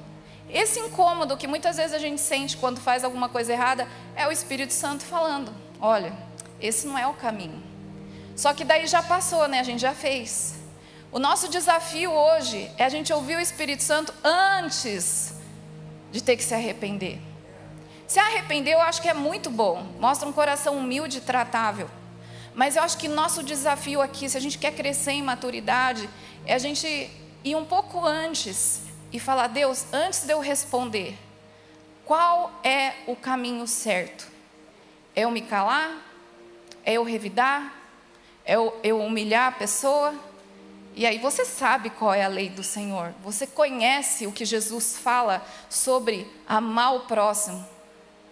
Esse 0.48 0.78
incômodo 0.78 1.36
que 1.36 1.48
muitas 1.48 1.76
vezes 1.76 1.92
a 1.92 1.98
gente 1.98 2.20
sente 2.20 2.56
quando 2.56 2.80
faz 2.80 3.02
alguma 3.02 3.28
coisa 3.28 3.52
errada 3.52 3.88
é 4.14 4.28
o 4.28 4.30
Espírito 4.30 4.72
Santo 4.72 5.02
falando: 5.02 5.52
olha, 5.80 6.12
esse 6.60 6.86
não 6.86 6.96
é 6.96 7.06
o 7.06 7.14
caminho. 7.14 7.60
Só 8.36 8.54
que 8.54 8.64
daí 8.64 8.86
já 8.86 9.02
passou, 9.02 9.48
né? 9.48 9.58
A 9.58 9.64
gente 9.64 9.80
já 9.80 9.92
fez. 9.92 10.54
O 11.10 11.18
nosso 11.18 11.48
desafio 11.48 12.12
hoje 12.12 12.70
é 12.78 12.84
a 12.84 12.88
gente 12.88 13.12
ouvir 13.12 13.36
o 13.36 13.40
Espírito 13.40 13.82
Santo 13.82 14.14
antes 14.22 15.34
de 16.12 16.22
ter 16.22 16.36
que 16.36 16.44
se 16.44 16.54
arrepender. 16.54 17.31
Se 18.12 18.18
arrepender, 18.18 18.74
eu 18.74 18.80
acho 18.82 19.00
que 19.00 19.08
é 19.08 19.14
muito 19.14 19.48
bom, 19.48 19.86
mostra 19.98 20.28
um 20.28 20.34
coração 20.34 20.76
humilde 20.76 21.16
e 21.16 21.20
tratável. 21.22 21.88
Mas 22.54 22.76
eu 22.76 22.82
acho 22.82 22.98
que 22.98 23.08
nosso 23.08 23.42
desafio 23.42 24.02
aqui, 24.02 24.28
se 24.28 24.36
a 24.36 24.40
gente 24.40 24.58
quer 24.58 24.74
crescer 24.74 25.12
em 25.12 25.22
maturidade, 25.22 26.10
é 26.44 26.52
a 26.52 26.58
gente 26.58 27.10
ir 27.42 27.56
um 27.56 27.64
pouco 27.64 28.04
antes 28.04 28.82
e 29.10 29.18
falar: 29.18 29.46
Deus, 29.46 29.86
antes 29.94 30.24
de 30.24 30.32
eu 30.34 30.40
responder, 30.40 31.18
qual 32.04 32.52
é 32.62 32.96
o 33.06 33.16
caminho 33.16 33.66
certo? 33.66 34.28
É 35.16 35.22
eu 35.22 35.30
me 35.30 35.40
calar? 35.40 35.96
É 36.84 36.92
eu 36.92 37.04
revidar? 37.04 37.72
É 38.44 38.56
eu, 38.56 38.78
eu 38.82 39.00
humilhar 39.00 39.48
a 39.48 39.52
pessoa? 39.52 40.14
E 40.94 41.06
aí 41.06 41.16
você 41.16 41.46
sabe 41.46 41.88
qual 41.88 42.12
é 42.12 42.22
a 42.22 42.28
lei 42.28 42.50
do 42.50 42.62
Senhor. 42.62 43.14
Você 43.24 43.46
conhece 43.46 44.26
o 44.26 44.32
que 44.32 44.44
Jesus 44.44 44.98
fala 44.98 45.42
sobre 45.70 46.30
amar 46.46 46.94
o 46.94 47.00
próximo 47.06 47.71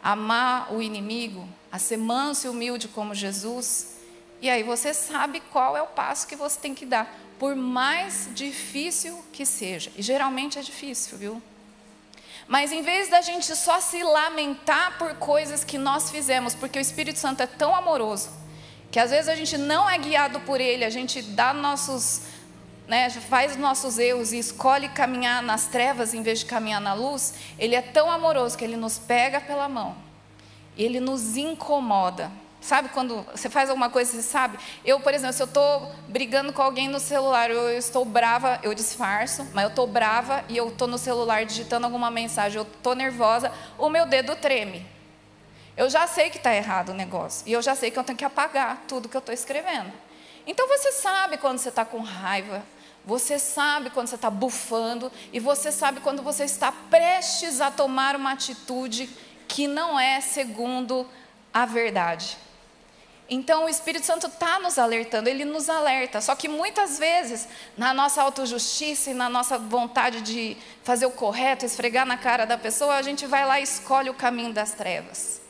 amar 0.03 0.73
o 0.73 0.81
inimigo, 0.83 1.47
a 1.71 1.79
ser 1.79 1.97
manso 1.97 2.47
e 2.47 2.51
humilde 2.51 2.89
como 2.89 3.15
Jesus. 3.15 3.97
E 4.41 4.49
aí 4.49 4.63
você 4.63 4.95
sabe 4.95 5.41
qual 5.53 5.77
é 5.77 5.83
o 5.83 5.87
passo 5.87 6.27
que 6.27 6.37
você 6.37 6.59
tem 6.59 6.75
que 6.75 6.87
dar, 6.87 7.15
por 7.39 7.55
mais 7.55 8.29
difícil 8.35 9.23
que 9.33 9.45
seja. 9.45 9.91
E 9.97 10.03
geralmente 10.03 10.59
é 10.59 10.63
difícil, 10.63 11.19
viu? 11.19 11.43
Mas 12.49 12.73
em 12.73 12.83
vez 12.83 13.09
da 13.09 13.21
gente 13.21 13.55
só 13.55 13.81
se 13.81 14.03
lamentar 14.03 14.99
por 14.99 15.15
coisas 15.15 15.63
que 15.63 15.79
nós 15.79 16.11
fizemos, 16.11 16.55
porque 16.55 16.79
o 16.79 16.81
Espírito 16.81 17.19
Santo 17.19 17.43
é 17.43 17.47
tão 17.47 17.75
amoroso, 17.75 18.31
que 18.91 18.99
às 18.99 19.11
vezes 19.11 19.29
a 19.29 19.37
gente 19.37 19.57
não 19.57 19.89
é 19.89 19.97
guiado 19.97 20.41
por 20.41 20.61
ele, 20.61 20.85
a 20.85 20.91
gente 20.91 21.23
dá 21.23 21.55
nossos 21.55 22.23
né, 22.91 23.09
faz 23.09 23.57
nossos 23.57 23.99
erros 23.99 24.33
e 24.33 24.39
escolhe 24.39 24.89
caminhar 24.89 25.43
nas 25.43 25.67
trevas 25.69 26.13
em 26.13 26.23
vez 26.23 26.41
de 26.41 26.47
caminhar 26.47 26.81
na 26.81 26.93
luz, 26.93 27.35
ele 27.59 27.75
é 27.75 27.81
tão 27.81 28.11
amoroso 28.11 28.59
que 28.59 28.65
ele 28.65 28.77
nos 28.77 28.99
pega 28.99 29.41
pela 29.41 29.69
mão, 29.69 29.97
ele 30.77 31.01
nos 31.01 31.37
incomoda 31.37 32.31
Sabe 32.61 32.91
quando 32.91 33.23
você 33.33 33.49
faz 33.49 33.71
alguma 33.71 33.89
coisa, 33.89 34.13
você 34.13 34.23
sabe? 34.23 34.59
Eu, 34.85 35.01
por 35.01 35.15
exemplo, 35.15 35.33
se 35.33 35.43
eu 35.43 35.47
estou 35.47 35.91
brigando 36.07 36.53
com 36.53 36.61
alguém 36.61 36.89
no 36.89 37.01
celular, 37.01 37.51
eu, 37.51 37.57
eu 37.71 37.79
estou 37.79 38.05
brava, 38.05 38.61
eu 38.63 38.75
disfarço, 38.75 39.49
mas 39.55 39.65
eu 39.65 39.71
estou 39.71 39.87
brava 39.87 40.45
e 40.47 40.59
eu 40.59 40.69
estou 40.69 40.87
no 40.87 40.99
celular 40.99 41.47
digitando 41.47 41.87
alguma 41.87 42.11
mensagem, 42.11 42.59
eu 42.59 42.65
estou 42.65 42.95
nervosa, 42.95 43.51
o 43.79 43.89
meu 43.89 44.05
dedo 44.05 44.37
treme. 44.37 44.87
Eu 45.75 45.89
já 45.89 46.07
sei 46.07 46.29
que 46.29 46.37
está 46.37 46.55
errado 46.55 46.91
o 46.91 46.95
negócio. 46.95 47.49
E 47.49 47.53
eu 47.53 47.63
já 47.63 47.75
sei 47.75 47.91
que 47.91 47.99
eu 47.99 48.05
tenho 48.05 48.19
que 48.19 48.25
apagar 48.27 48.85
tudo 48.87 49.09
que 49.09 49.17
eu 49.17 49.21
estou 49.21 49.33
escrevendo. 49.33 49.91
Então 50.47 50.69
você 50.69 50.93
sabe 50.93 51.39
quando 51.39 51.59
você 51.59 51.71
está 51.71 51.87
com 51.87 52.01
raiva, 52.01 52.63
você 53.05 53.39
sabe 53.39 53.91
quando 53.91 54.09
você 54.09 54.15
está 54.15 54.31
bufando, 54.31 55.11
e 55.33 55.41
você 55.41 55.73
sabe 55.73 56.01
quando 56.01 56.23
você 56.23 56.45
está 56.45 56.71
prestes 56.71 57.61
a 57.61 57.71
tomar 57.71 58.15
uma 58.17 58.33
atitude 58.33 59.09
que 59.49 59.67
não 59.67 59.99
é 59.99 60.21
segundo 60.21 61.09
a 61.53 61.67
verdade. 61.67 62.37
Então 63.33 63.67
o 63.67 63.69
Espírito 63.69 64.05
Santo 64.05 64.27
está 64.27 64.59
nos 64.59 64.77
alertando, 64.77 65.29
ele 65.29 65.45
nos 65.45 65.71
alerta. 65.71 66.21
Só 66.21 66.35
que 66.35 66.49
muitas 66.49 66.99
vezes, 66.99 67.49
na 67.79 67.95
nossa 67.95 68.21
autojustiça 68.23 69.11
e 69.11 69.15
na 69.15 69.29
nossa 69.29 69.57
vontade 69.57 70.21
de 70.21 70.57
fazer 70.83 71.07
o 71.07 71.13
correto, 71.13 71.65
esfregar 71.65 72.05
na 72.05 72.17
cara 72.17 72.45
da 72.45 72.59
pessoa, 72.59 72.97
a 72.97 73.03
gente 73.03 73.27
vai 73.27 73.47
lá 73.47 73.61
e 73.61 73.63
escolhe 73.63 74.11
o 74.11 74.15
caminho 74.15 74.53
das 74.53 74.73
trevas. 74.73 75.41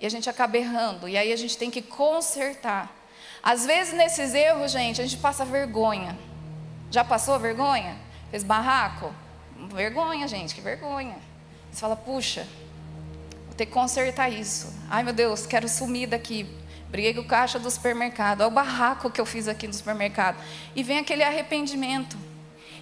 E 0.00 0.06
a 0.06 0.08
gente 0.08 0.30
acaba 0.30 0.56
errando. 0.56 1.06
E 1.06 1.18
aí 1.18 1.30
a 1.30 1.36
gente 1.36 1.58
tem 1.58 1.70
que 1.70 1.82
consertar. 1.82 2.90
Às 3.42 3.66
vezes 3.66 3.92
nesses 3.92 4.32
erros, 4.32 4.72
gente, 4.72 5.02
a 5.02 5.04
gente 5.04 5.20
passa 5.20 5.44
vergonha. 5.44 6.18
Já 6.90 7.04
passou 7.04 7.38
vergonha? 7.38 7.96
Fez 8.30 8.42
barraco? 8.42 9.12
Vergonha, 9.72 10.26
gente, 10.28 10.54
que 10.54 10.60
vergonha. 10.60 11.16
Você 11.70 11.80
fala, 11.80 11.96
puxa, 11.96 12.46
vou 13.46 13.54
ter 13.56 13.66
que 13.66 13.72
consertar 13.72 14.30
isso. 14.30 14.72
Ai 14.88 15.02
meu 15.02 15.12
Deus, 15.12 15.46
quero 15.46 15.68
sumir 15.68 16.08
daqui 16.08 16.46
Briguei 16.88 17.14
com 17.14 17.20
o 17.20 17.24
caixa 17.24 17.58
do 17.58 17.70
supermercado. 17.70 18.40
Olha 18.40 18.48
o 18.48 18.50
barraco 18.50 19.10
que 19.10 19.20
eu 19.20 19.26
fiz 19.26 19.48
aqui 19.48 19.66
no 19.66 19.74
supermercado. 19.74 20.36
E 20.74 20.82
vem 20.82 20.98
aquele 20.98 21.22
arrependimento. 21.22 22.16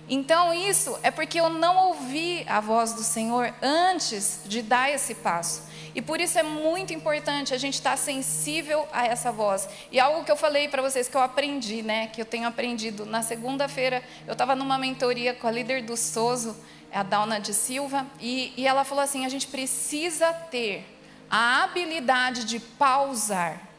Então, 0.09 0.53
isso 0.53 0.99
é 1.03 1.11
porque 1.11 1.41
eu 1.41 1.49
não 1.49 1.89
ouvi 1.89 2.45
a 2.47 2.61
voz 2.61 2.93
do 2.93 3.03
Senhor 3.03 3.53
antes 3.63 4.43
de 4.45 4.61
dar 4.61 4.91
esse 4.91 5.15
passo. 5.15 5.63
E 5.95 6.03
por 6.03 6.21
isso 6.21 6.39
é 6.39 6.43
muito 6.43 6.93
importante 6.93 7.55
a 7.55 7.59
gente 7.59 7.75
estar 7.75 7.97
sensível 7.97 8.89
a 8.93 9.07
essa 9.07 9.31
voz. 9.31 9.69
E 9.93 10.01
algo 10.01 10.25
que 10.25 10.33
eu 10.33 10.37
falei 10.37 10.69
para 10.69 10.83
vocês 10.83 11.09
que 11.09 11.17
eu 11.17 11.21
aprendi, 11.21 11.83
né? 11.83 12.09
Que 12.09 12.21
eu 12.21 12.25
tenho 12.25 12.49
aprendido. 12.49 13.07
Na 13.07 13.23
segunda-feira, 13.23 14.03
eu 14.27 14.33
estava 14.33 14.57
numa 14.57 14.77
mentoria 14.77 15.35
com 15.35 15.47
a 15.47 15.51
líder 15.51 15.83
do 15.83 15.97
Soso, 15.97 16.57
a 16.93 17.03
Dauna 17.03 17.39
de 17.39 17.55
Silva, 17.55 18.07
e, 18.21 18.53
e 18.57 18.67
ela 18.67 18.85
falou 18.85 19.05
assim: 19.05 19.25
a 19.25 19.29
gente 19.29 19.47
precisa 19.47 20.33
ter 20.33 20.85
a 21.31 21.65
habilidade 21.65 22.45
de 22.45 22.59
pausar 22.59 23.75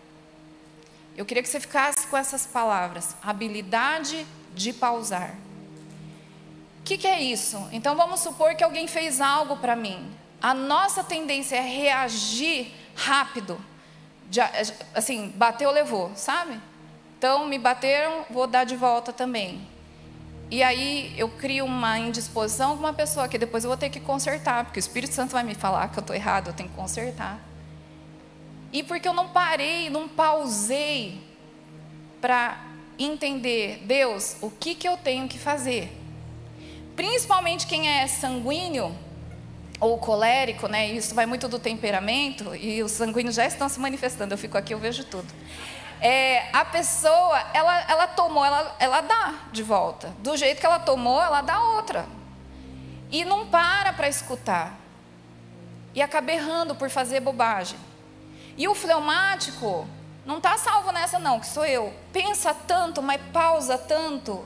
eu 1.18 1.26
queria 1.26 1.42
que 1.42 1.50
você 1.50 1.60
ficasse 1.60 2.06
com 2.08 2.18
essas 2.18 2.46
palavras: 2.46 3.16
habilidade 3.22 4.26
de 4.54 4.74
pausar. 4.74 5.36
O 6.80 6.84
que, 6.84 6.98
que 6.98 7.08
é 7.08 7.22
isso? 7.22 7.58
Então 7.72 7.96
vamos 7.96 8.20
supor 8.20 8.56
que 8.56 8.64
alguém 8.64 8.88
fez 8.88 9.22
algo 9.22 9.58
para 9.58 9.76
mim. 9.76 10.12
A 10.42 10.54
nossa 10.54 11.04
tendência 11.04 11.56
é 11.56 11.62
reagir 11.62 12.72
rápido. 12.96 13.60
assim, 14.94 15.30
bateu, 15.36 15.72
levou, 15.72 16.12
sabe? 16.16 16.60
Então 17.18 17.48
me 17.48 17.58
bateram, 17.58 18.26
vou 18.30 18.48
dar 18.48 18.64
de 18.64 18.76
volta 18.76 19.12
também. 19.14 19.68
E 20.52 20.62
aí 20.62 21.14
eu 21.18 21.28
crio 21.28 21.66
uma 21.66 21.98
indisposição 21.98 22.78
com 22.78 22.84
uma 22.84 22.94
pessoa 22.94 23.28
que 23.28 23.38
depois 23.38 23.64
eu 23.64 23.70
vou 23.70 23.78
ter 23.78 23.90
que 23.90 24.00
consertar, 24.00 24.66
porque 24.66 24.78
o 24.78 24.82
Espírito 24.82 25.14
Santo 25.14 25.32
vai 25.32 25.44
me 25.44 25.56
falar 25.56 25.90
que 25.90 25.98
eu 25.98 26.02
estou 26.02 26.16
errado, 26.16 26.48
eu 26.48 26.54
tenho 26.54 26.70
que 26.70 26.76
consertar. 26.76 27.40
E 28.72 28.84
porque 28.84 29.08
eu 29.08 29.14
não 29.14 29.30
parei, 29.30 29.90
não 29.90 30.08
pausei 30.08 31.20
para 32.22 32.58
entender, 33.00 33.84
Deus, 33.86 34.38
o 34.42 34.50
que, 34.50 34.76
que 34.76 34.88
eu 34.88 34.98
tenho 34.98 35.28
que 35.28 35.40
fazer. 35.40 35.92
Principalmente 36.96 37.66
quem 37.68 37.88
é 37.88 38.08
sanguíneo 38.08 38.96
ou 39.80 39.98
colérico, 39.98 40.68
né? 40.68 40.88
Isso 40.88 41.14
vai 41.14 41.26
muito 41.26 41.48
do 41.48 41.60
temperamento 41.60 42.56
e 42.56 42.82
os 42.82 42.92
sanguíneos 42.92 43.36
já 43.36 43.46
estão 43.46 43.68
se 43.68 43.80
manifestando. 43.80 44.34
Eu 44.34 44.38
fico 44.38 44.58
aqui, 44.58 44.74
eu 44.74 44.80
vejo 44.80 45.04
tudo. 45.06 45.28
É, 46.02 46.50
a 46.54 46.64
pessoa, 46.66 47.40
ela, 47.54 47.82
ela 47.90 48.08
tomou, 48.08 48.44
ela, 48.46 48.76
ela 48.80 49.02
dá 49.02 49.34
de 49.52 49.64
volta. 49.64 50.14
Do 50.20 50.36
jeito 50.38 50.60
que 50.60 50.66
ela 50.66 50.80
tomou, 50.80 51.22
ela 51.22 51.42
dá 51.42 51.60
outra. 51.60 52.06
E 53.12 53.24
não 53.24 53.48
para 53.48 53.94
para 53.94 54.08
escutar. 54.08 54.78
E 55.94 56.02
acaba 56.02 56.32
errando 56.32 56.76
por 56.76 56.90
fazer 56.90 57.20
bobagem. 57.20 57.80
E 58.58 58.68
o 58.68 58.76
fleumático 58.76 59.88
não 60.26 60.38
está 60.38 60.58
salvo 60.58 60.92
nessa, 60.92 61.20
não, 61.20 61.40
que 61.40 61.48
sou 61.48 61.66
eu. 61.66 61.94
Pensa 62.12 62.54
tanto, 62.54 63.02
mas 63.02 63.22
pausa 63.32 63.78
tanto, 63.78 64.46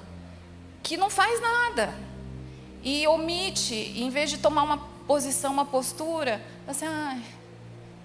que 0.84 0.98
não 0.98 1.10
faz 1.10 1.42
nada. 1.42 1.94
E 2.84 3.08
omite, 3.08 3.76
em 3.76 4.10
vez 4.10 4.30
de 4.30 4.38
tomar 4.38 4.64
uma 4.64 4.89
posição, 5.10 5.52
uma 5.52 5.66
postura, 5.66 6.40
assim, 6.68 6.86
ai, 6.86 7.20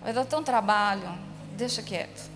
vai 0.03 0.15
dar 0.15 0.25
tão 0.25 0.43
trabalho, 0.43 1.07
deixa 1.53 1.83
quieto. 1.83 2.31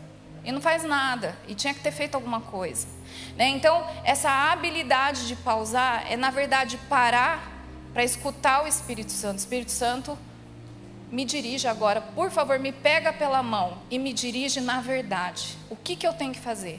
E 0.44 0.52
não 0.52 0.61
faz 0.61 0.85
nada, 0.85 1.35
e 1.48 1.54
tinha 1.54 1.72
que 1.72 1.81
ter 1.81 1.90
feito 1.90 2.16
alguma 2.16 2.42
coisa. 2.42 2.87
Né? 3.35 3.48
Então, 3.48 3.83
essa 4.04 4.28
habilidade 4.28 5.26
de 5.26 5.35
pausar 5.37 6.04
é, 6.12 6.18
na 6.18 6.28
verdade, 6.31 6.78
parar 6.87 7.50
para 7.94 8.04
escutar 8.04 8.62
o 8.62 8.66
Espírito 8.66 9.11
Santo. 9.11 9.38
Espírito 9.38 9.70
Santo 9.70 10.18
me 11.11 11.24
dirige 11.24 11.66
agora, 11.66 12.02
por 12.02 12.31
favor, 12.31 12.59
me 12.59 12.70
pega 12.70 13.11
pela 13.11 13.42
mão 13.42 13.78
e 13.90 13.98
me 13.98 14.12
dirige 14.12 14.61
na 14.61 14.83
verdade. 14.83 15.57
O 15.70 15.76
que, 15.76 15.96
que 15.96 16.07
eu 16.07 16.12
tenho 16.12 16.35
que 16.35 16.40
fazer? 16.40 16.78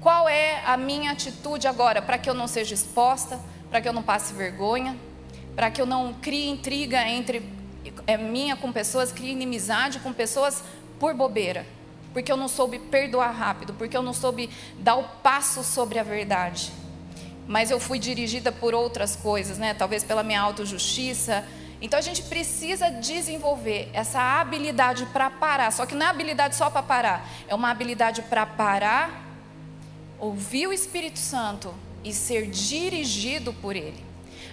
Qual 0.00 0.28
é 0.28 0.62
a 0.64 0.76
minha 0.76 1.10
atitude 1.10 1.66
agora 1.66 2.00
para 2.00 2.18
que 2.18 2.30
eu 2.30 2.34
não 2.34 2.46
seja 2.46 2.72
exposta, 2.72 3.40
para 3.68 3.80
que 3.80 3.88
eu 3.88 3.92
não 3.92 4.04
passe 4.04 4.32
vergonha, 4.32 4.96
para 5.56 5.70
que 5.70 5.80
eu 5.80 5.86
não 5.86 6.12
crie 6.12 6.48
intriga 6.50 7.08
entre 7.08 7.42
é, 8.06 8.18
minha 8.18 8.54
com 8.54 8.70
pessoas, 8.70 9.10
crie 9.10 9.32
inimizade 9.32 9.98
com 10.00 10.12
pessoas 10.12 10.62
por 11.00 11.14
bobeira, 11.14 11.66
porque 12.12 12.30
eu 12.30 12.36
não 12.36 12.46
soube 12.46 12.78
perdoar 12.78 13.30
rápido, 13.30 13.72
porque 13.72 13.96
eu 13.96 14.02
não 14.02 14.12
soube 14.12 14.50
dar 14.78 14.96
o 14.96 15.04
passo 15.22 15.64
sobre 15.64 15.98
a 15.98 16.02
verdade. 16.02 16.70
Mas 17.48 17.70
eu 17.70 17.80
fui 17.80 17.98
dirigida 17.98 18.52
por 18.52 18.74
outras 18.74 19.16
coisas, 19.16 19.56
né? 19.56 19.72
Talvez 19.72 20.04
pela 20.04 20.22
minha 20.22 20.40
autojustiça, 20.40 21.44
então 21.80 21.98
a 21.98 22.02
gente 22.02 22.22
precisa 22.22 22.90
desenvolver 22.90 23.90
essa 23.92 24.40
habilidade 24.40 25.06
para 25.06 25.30
parar. 25.30 25.70
Só 25.72 25.86
que 25.86 25.94
não 25.94 26.06
é 26.06 26.08
habilidade 26.08 26.56
só 26.56 26.68
para 26.68 26.82
parar, 26.82 27.28
é 27.48 27.54
uma 27.54 27.70
habilidade 27.70 28.22
para 28.22 28.44
parar, 28.44 29.24
ouvir 30.18 30.66
o 30.66 30.72
Espírito 30.72 31.18
Santo 31.18 31.74
e 32.02 32.12
ser 32.12 32.46
dirigido 32.46 33.52
por 33.54 33.76
ele. 33.76 34.05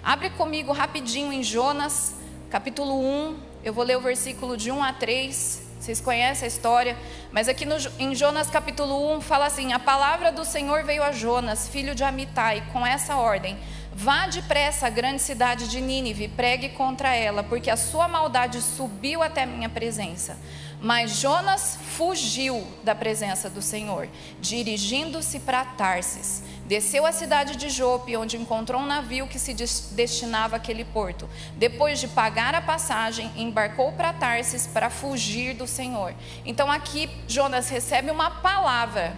Abre 0.04 0.32
comigo 0.32 0.74
rapidinho 0.74 1.32
em 1.32 1.42
Jonas, 1.42 2.14
capítulo 2.50 3.00
1. 3.00 3.38
Eu 3.64 3.74
vou 3.74 3.86
ler 3.86 3.96
o 3.96 4.02
versículo 4.02 4.58
de 4.58 4.70
1 4.70 4.84
a 4.84 4.92
3. 4.92 5.64
Vocês 5.80 6.02
conhecem 6.02 6.44
a 6.44 6.48
história, 6.50 6.98
mas 7.32 7.48
aqui 7.48 7.64
no, 7.64 7.76
em 7.98 8.14
Jonas 8.14 8.50
capítulo 8.50 9.16
1 9.16 9.22
fala 9.22 9.46
assim: 9.46 9.72
A 9.72 9.80
palavra 9.80 10.30
do 10.30 10.44
Senhor 10.44 10.84
veio 10.84 11.02
a 11.02 11.14
Jonas, 11.14 11.70
filho 11.70 11.96
de 11.96 12.04
Amitai, 12.04 12.66
com 12.74 12.86
essa 12.86 13.16
ordem: 13.16 13.58
Vá 13.94 14.28
depressa 14.28 14.88
à 14.88 14.90
grande 14.90 15.22
cidade 15.22 15.70
de 15.70 15.80
Nínive, 15.80 16.28
pregue 16.28 16.70
contra 16.70 17.16
ela, 17.16 17.42
porque 17.42 17.70
a 17.70 17.78
sua 17.78 18.06
maldade 18.06 18.62
subiu 18.62 19.24
até 19.24 19.46
minha 19.46 19.70
presença. 19.70 20.38
Mas 20.82 21.18
Jonas 21.18 21.80
fugiu 21.96 22.68
da 22.84 22.94
presença 22.94 23.50
do 23.50 23.62
Senhor, 23.62 24.10
dirigindo-se 24.42 25.40
para 25.40 25.64
Tarsis. 25.64 26.44
Desceu 26.66 27.06
à 27.06 27.12
cidade 27.12 27.58
de 27.58 27.70
Jope, 27.70 28.16
onde 28.16 28.38
encontrou 28.38 28.82
um 28.82 28.86
navio 28.86 29.28
que 29.28 29.38
se 29.38 29.54
destinava 29.54 30.56
àquele 30.56 30.86
porto. 30.86 31.30
Depois 31.58 32.00
de 32.00 32.08
pagar 32.08 32.56
a 32.56 32.62
passagem, 32.62 33.30
embarcou 33.36 33.92
para 33.92 34.14
Tarsis 34.14 34.66
para 34.66 34.90
fugir 34.90 35.56
do 35.56 35.68
Senhor. 35.68 36.14
Então 36.46 36.72
aqui 36.72 37.10
Jonas 37.28 37.70
recebe 37.70 38.10
uma 38.10 38.32
palavra 38.32 39.14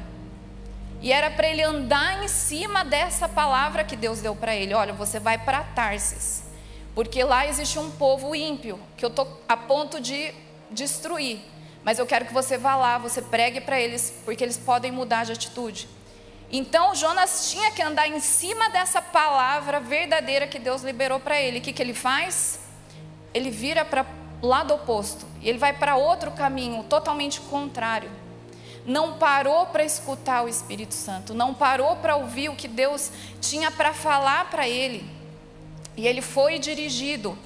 e 1.01 1.11
era 1.11 1.29
para 1.29 1.47
ele 1.47 1.61
andar 1.61 2.23
em 2.23 2.27
cima 2.27 2.83
dessa 2.83 3.29
palavra 3.29 3.83
que 3.83 3.95
Deus 3.95 4.21
deu 4.21 4.35
para 4.35 4.55
ele. 4.55 4.73
Olha, 4.73 4.91
você 4.91 5.19
vai 5.19 5.37
para 5.37 5.61
Tarsis, 5.61 6.43
porque 6.95 7.23
lá 7.23 7.45
existe 7.45 7.77
um 7.77 7.91
povo 7.91 8.33
ímpio 8.33 8.79
que 8.97 9.05
eu 9.05 9.09
estou 9.09 9.39
a 9.47 9.55
ponto 9.55 10.01
de 10.01 10.33
destruir. 10.71 11.41
Mas 11.83 11.99
eu 11.99 12.07
quero 12.07 12.25
que 12.25 12.33
você 12.33 12.57
vá 12.57 12.75
lá, 12.75 12.97
você 12.97 13.21
pregue 13.21 13.61
para 13.61 13.79
eles, 13.79 14.11
porque 14.25 14.43
eles 14.43 14.57
podem 14.57 14.91
mudar 14.91 15.25
de 15.25 15.33
atitude. 15.33 15.87
Então 16.51 16.93
Jonas 16.93 17.49
tinha 17.51 17.71
que 17.71 17.81
andar 17.81 18.07
em 18.07 18.19
cima 18.19 18.69
dessa 18.69 19.01
palavra 19.01 19.79
verdadeira 19.79 20.47
que 20.47 20.59
Deus 20.59 20.83
liberou 20.83 21.19
para 21.19 21.39
ele. 21.39 21.59
O 21.59 21.61
que, 21.61 21.73
que 21.73 21.81
ele 21.81 21.93
faz? 21.93 22.59
Ele 23.33 23.49
vira 23.49 23.83
para 23.83 24.05
o 24.41 24.47
lado 24.47 24.73
oposto. 24.73 25.25
E 25.41 25.49
ele 25.49 25.57
vai 25.57 25.73
para 25.73 25.95
outro 25.95 26.31
caminho, 26.31 26.83
totalmente 26.83 27.41
contrário 27.41 28.09
não 28.85 29.13
parou 29.13 29.65
para 29.65 29.83
escutar 29.83 30.43
o 30.43 30.47
Espírito 30.47 30.93
Santo, 30.93 31.33
não 31.33 31.53
parou 31.53 31.95
para 31.95 32.15
ouvir 32.15 32.49
o 32.49 32.55
que 32.55 32.67
Deus 32.67 33.11
tinha 33.41 33.71
para 33.71 33.93
falar 33.93 34.49
para 34.51 34.67
ele. 34.67 35.09
E 35.97 36.07
ele 36.07 36.21
foi 36.21 36.59
dirigido 36.59 37.37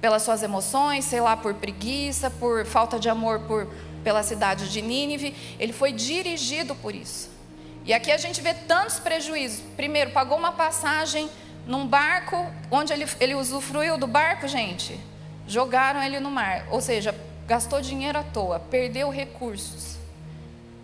pelas 0.00 0.22
suas 0.22 0.42
emoções, 0.42 1.04
sei 1.04 1.20
lá, 1.20 1.36
por 1.36 1.54
preguiça, 1.54 2.30
por 2.30 2.64
falta 2.64 2.98
de 2.98 3.08
amor 3.08 3.40
por, 3.40 3.68
pela 4.02 4.22
cidade 4.22 4.70
de 4.70 4.80
Nínive, 4.80 5.34
ele 5.58 5.72
foi 5.72 5.92
dirigido 5.92 6.74
por 6.74 6.94
isso. 6.94 7.28
E 7.88 7.94
aqui 7.94 8.12
a 8.12 8.18
gente 8.18 8.42
vê 8.42 8.52
tantos 8.52 8.98
prejuízos. 8.98 9.64
Primeiro, 9.74 10.10
pagou 10.10 10.36
uma 10.36 10.52
passagem 10.52 11.30
num 11.66 11.86
barco, 11.86 12.36
onde 12.70 12.92
ele, 12.92 13.06
ele 13.18 13.34
usufruiu 13.34 13.96
do 13.96 14.06
barco, 14.06 14.46
gente, 14.46 15.00
jogaram 15.46 16.02
ele 16.02 16.20
no 16.20 16.30
mar. 16.30 16.66
Ou 16.70 16.82
seja, 16.82 17.14
gastou 17.46 17.80
dinheiro 17.80 18.18
à 18.18 18.22
toa, 18.22 18.60
perdeu 18.60 19.08
recursos. 19.08 19.96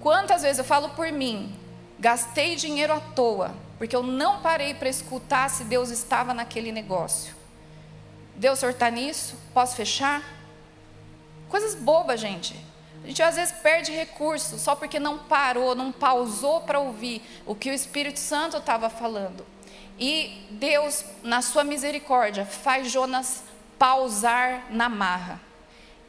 Quantas 0.00 0.40
vezes 0.40 0.58
eu 0.58 0.64
falo 0.64 0.88
por 0.90 1.12
mim, 1.12 1.54
gastei 1.98 2.56
dinheiro 2.56 2.94
à 2.94 3.00
toa, 3.00 3.54
porque 3.76 3.94
eu 3.94 4.02
não 4.02 4.40
parei 4.40 4.72
para 4.72 4.88
escutar 4.88 5.50
se 5.50 5.64
Deus 5.64 5.90
estava 5.90 6.32
naquele 6.32 6.72
negócio. 6.72 7.34
Deus, 8.34 8.56
o 8.56 8.60
senhor 8.60 8.72
está 8.72 8.90
nisso? 8.90 9.36
Posso 9.52 9.76
fechar? 9.76 10.22
Coisas 11.50 11.74
bobas, 11.74 12.18
gente. 12.18 12.56
A 13.04 13.06
gente 13.06 13.22
às 13.22 13.36
vezes 13.36 13.52
perde 13.52 13.92
recursos 13.92 14.62
só 14.62 14.74
porque 14.74 14.98
não 14.98 15.18
parou, 15.18 15.74
não 15.74 15.92
pausou 15.92 16.62
para 16.62 16.80
ouvir 16.80 17.20
o 17.44 17.54
que 17.54 17.70
o 17.70 17.74
Espírito 17.74 18.18
Santo 18.18 18.56
estava 18.56 18.88
falando. 18.88 19.44
E 20.00 20.46
Deus, 20.50 21.04
na 21.22 21.42
sua 21.42 21.62
misericórdia, 21.62 22.46
faz 22.46 22.90
Jonas 22.90 23.44
pausar 23.78 24.66
na 24.70 24.88
marra. 24.88 25.38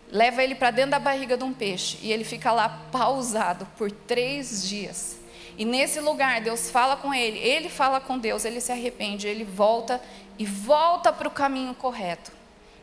Leva 0.09 0.41
ele 0.41 0.55
para 0.55 0.71
dentro 0.71 0.91
da 0.91 0.99
barriga 0.99 1.35
de 1.35 1.43
um 1.43 1.53
peixe 1.53 1.97
e 2.01 2.13
ele 2.13 2.23
fica 2.23 2.51
lá 2.53 2.69
pausado 2.91 3.67
por 3.77 3.91
três 3.91 4.67
dias. 4.67 5.17
E 5.57 5.65
nesse 5.65 5.99
lugar, 5.99 6.39
Deus 6.39 6.69
fala 6.69 6.95
com 6.95 7.13
ele, 7.13 7.39
ele 7.39 7.69
fala 7.69 7.99
com 7.99 8.17
Deus, 8.17 8.45
ele 8.45 8.61
se 8.61 8.71
arrepende, 8.71 9.27
ele 9.27 9.43
volta 9.43 10.01
e 10.39 10.45
volta 10.45 11.11
para 11.11 11.27
o 11.27 11.31
caminho 11.31 11.73
correto 11.75 12.31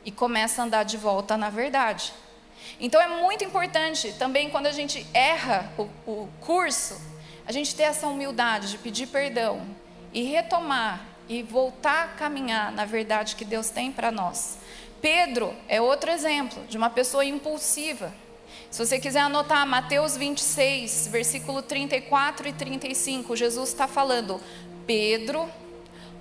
e 0.04 0.10
começa 0.10 0.60
a 0.60 0.64
andar 0.66 0.82
de 0.82 0.98
volta 0.98 1.36
na 1.36 1.48
verdade. 1.48 2.12
Então 2.82 3.00
é 3.00 3.06
muito 3.06 3.44
importante 3.44 4.12
também 4.18 4.50
quando 4.50 4.66
a 4.66 4.72
gente 4.72 5.06
erra 5.14 5.72
o, 5.78 5.82
o 6.04 6.28
curso, 6.40 7.00
a 7.46 7.52
gente 7.52 7.76
ter 7.76 7.84
essa 7.84 8.08
humildade 8.08 8.72
de 8.72 8.78
pedir 8.78 9.06
perdão 9.06 9.64
e 10.12 10.24
retomar 10.24 11.06
e 11.28 11.44
voltar 11.44 12.04
a 12.06 12.08
caminhar 12.08 12.72
na 12.72 12.84
verdade 12.84 13.36
que 13.36 13.44
Deus 13.44 13.70
tem 13.70 13.92
para 13.92 14.10
nós. 14.10 14.58
Pedro 15.00 15.54
é 15.68 15.80
outro 15.80 16.10
exemplo 16.10 16.60
de 16.66 16.76
uma 16.76 16.90
pessoa 16.90 17.24
impulsiva. 17.24 18.12
Se 18.68 18.84
você 18.84 18.98
quiser 18.98 19.20
anotar 19.20 19.64
Mateus 19.64 20.16
26, 20.16 21.06
versículo 21.06 21.62
34 21.62 22.48
e 22.48 22.52
35, 22.52 23.36
Jesus 23.36 23.68
está 23.68 23.86
falando, 23.86 24.40
Pedro, 24.88 25.48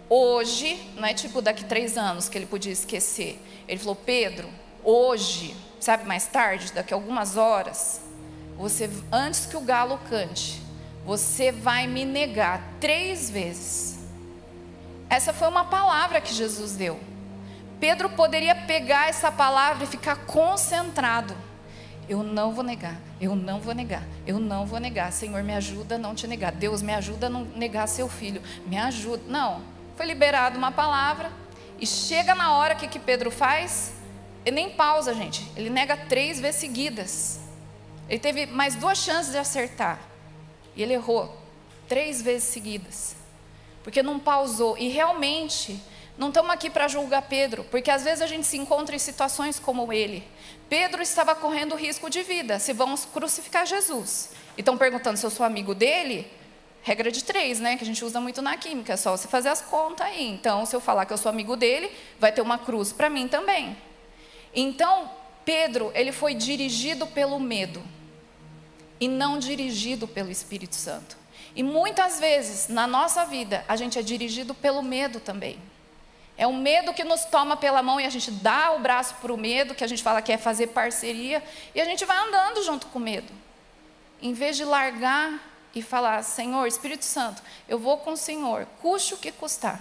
hoje, 0.08 0.80
não 0.95 1.08
é 1.08 1.13
tipo 1.15 1.41
daqui 1.41 1.65
três 1.65 1.97
anos 1.97 2.30
que 2.30 2.38
ele 2.38 2.45
podia 2.45 2.71
esquecer. 2.71 3.39
Ele 3.67 3.80
falou, 3.80 3.95
Pedro, 3.95 4.47
hoje, 4.84 5.56
sabe, 5.82 6.06
mais 6.06 6.28
tarde, 6.28 6.72
daqui 6.74 6.94
a 6.94 6.98
algumas 6.98 7.36
horas, 7.36 8.02
você, 8.58 8.89
antes 9.12 9.46
que 9.46 9.58
o 9.58 9.62
galo 9.62 10.00
cante, 10.10 10.62
você 11.06 11.52
vai 11.52 11.88
me 11.88 12.06
negar 12.06 12.62
três 12.80 13.30
vezes. 13.30 14.00
Essa 15.10 15.34
foi 15.34 15.48
uma 15.48 15.65
palavra 15.65 16.22
que 16.22 16.34
Jesus 16.34 16.76
deu. 16.76 17.00
Pedro 17.80 18.10
poderia 18.12 18.56
pegar 18.56 19.10
essa 19.10 19.32
palavra 19.32 19.84
e 19.84 19.88
ficar 19.88 20.15
concentrado. 20.26 21.36
Eu 22.08 22.24
não 22.24 22.54
vou 22.54 22.63
negar, 22.63 22.98
eu 23.20 23.36
não 23.36 23.60
vou 23.60 23.74
negar, 23.74 24.04
eu 24.28 24.39
não 24.39 24.65
vou 24.65 24.80
negar. 24.80 25.12
Senhor, 25.12 25.41
me 25.44 25.54
ajuda 25.54 25.96
a 25.96 25.98
não 25.98 26.13
te 26.13 26.28
negar. 26.28 26.52
Deus, 26.52 26.82
me 26.82 26.94
ajuda 26.94 27.28
a 27.28 27.30
não 27.30 27.44
negar 27.44 27.88
seu 27.88 28.08
filho. 28.08 28.41
Me 28.67 28.78
ajuda. 28.78 29.24
Não, 29.28 29.62
foi 29.96 30.06
liberada 30.06 30.58
uma 30.58 30.72
palavra, 30.72 31.32
e 31.80 31.88
chega 31.88 32.36
na 32.36 32.54
hora 32.54 32.76
que 32.76 32.88
que 32.88 33.00
Pedro 33.00 33.32
faz? 33.32 33.94
Ele 34.45 34.56
nem 34.56 34.69
pausa, 34.69 35.13
gente. 35.13 35.45
Ele 35.56 35.69
nega 35.69 35.95
três 35.95 36.39
vezes 36.39 36.60
seguidas. 36.60 37.39
Ele 38.10 38.19
teve 38.19 38.45
mais 38.45 38.75
duas 38.75 38.97
chances 38.97 39.32
de 39.32 39.38
acertar. 39.38 39.99
E 40.75 40.82
ele 40.82 40.93
errou 40.93 41.38
três 41.88 42.21
vezes 42.21 42.45
seguidas. 42.45 43.15
Porque 43.84 44.01
não 44.01 44.19
pausou. 44.19 44.77
E 44.77 44.89
realmente, 44.89 45.80
não 46.17 46.30
estamos 46.30 46.51
aqui 46.51 46.69
para 46.69 46.88
julgar 46.88 47.23
Pedro, 47.23 47.63
porque 47.65 47.89
às 47.89 48.04
vezes 48.04 48.21
a 48.21 48.27
gente 48.27 48.45
se 48.45 48.58
encontra 48.58 48.95
em 48.95 48.99
situações 48.99 49.60
como 49.60 49.91
ele. 49.91 50.23
Pedro 50.69 51.01
estava 51.01 51.34
correndo 51.34 51.75
risco 51.75 52.10
de 52.10 52.21
vida, 52.21 52.60
se 52.60 52.73
vamos 52.73 53.06
crucificar 53.06 53.65
Jesus. 53.65 54.32
E 54.58 54.62
estão 54.62 54.77
perguntando 54.77 55.17
se 55.17 55.25
eu 55.25 55.30
sou 55.30 55.45
amigo 55.45 55.73
dele, 55.73 56.32
regra 56.84 57.12
de 57.12 57.23
três, 57.23 57.60
né? 57.60 57.75
Que 57.77 57.84
a 57.84 57.88
gente 57.88 58.04
usa 58.04 58.19
muito 58.19 58.41
na 58.41 58.58
química, 58.58 58.97
só 58.97 59.15
você 59.15 59.27
fazer 59.27 59.49
as 59.49 59.62
contas 59.62 60.08
aí. 60.08 60.27
Então, 60.27 60.65
se 60.65 60.75
eu 60.75 60.82
falar 60.82 61.06
que 61.06 61.13
eu 61.13 61.17
sou 61.17 61.30
amigo 61.30 61.56
dele, 61.56 61.91
vai 62.19 62.32
ter 62.32 62.41
uma 62.41 62.58
cruz 62.58 62.93
para 62.93 63.10
mim 63.10 63.27
também. 63.27 63.75
Então, 64.54 65.10
Pedro, 65.46 65.92
ele 65.94 66.12
foi 66.12 66.34
dirigido 66.34 67.08
pelo 67.08 67.40
medo 67.40 67.82
e 69.00 69.08
não 69.08 69.40
dirigido 69.40 70.08
pelo 70.08 70.30
Espírito 70.30 70.76
Santo. 70.76 71.18
E 71.56 71.64
muitas 71.64 72.20
vezes 72.20 72.68
na 72.68 72.86
nossa 72.88 73.26
vida 73.26 73.66
a 73.68 73.76
gente 73.76 73.98
é 73.98 74.02
dirigido 74.02 74.54
pelo 74.54 74.82
medo 74.82 75.20
também. 75.20 75.60
É 76.38 76.48
o 76.48 76.54
medo 76.54 76.94
que 76.94 77.04
nos 77.04 77.26
toma 77.26 77.58
pela 77.58 77.84
mão 77.84 78.00
e 78.00 78.06
a 78.06 78.10
gente 78.10 78.32
dá 78.32 78.72
o 78.72 78.80
braço 78.80 79.16
para 79.16 79.34
o 79.34 79.38
medo, 79.38 79.76
que 79.76 79.84
a 79.84 79.88
gente 79.88 80.02
fala 80.02 80.22
que 80.22 80.32
é 80.32 80.38
fazer 80.38 80.68
parceria, 80.68 81.44
e 81.76 81.82
a 81.82 81.86
gente 81.86 82.06
vai 82.06 82.18
andando 82.18 82.64
junto 82.64 82.88
com 82.88 83.00
o 83.00 83.02
medo. 83.02 83.32
Em 84.22 84.34
vez 84.34 84.56
de 84.56 84.64
largar 84.64 85.40
e 85.76 85.82
falar: 85.82 86.24
Senhor, 86.24 86.66
Espírito 86.66 87.06
Santo, 87.06 87.42
eu 87.68 87.78
vou 87.78 87.98
com 87.98 88.14
o 88.14 88.18
Senhor, 88.18 88.66
custe 88.82 89.14
o 89.14 89.18
que 89.18 89.32
custar. 89.32 89.80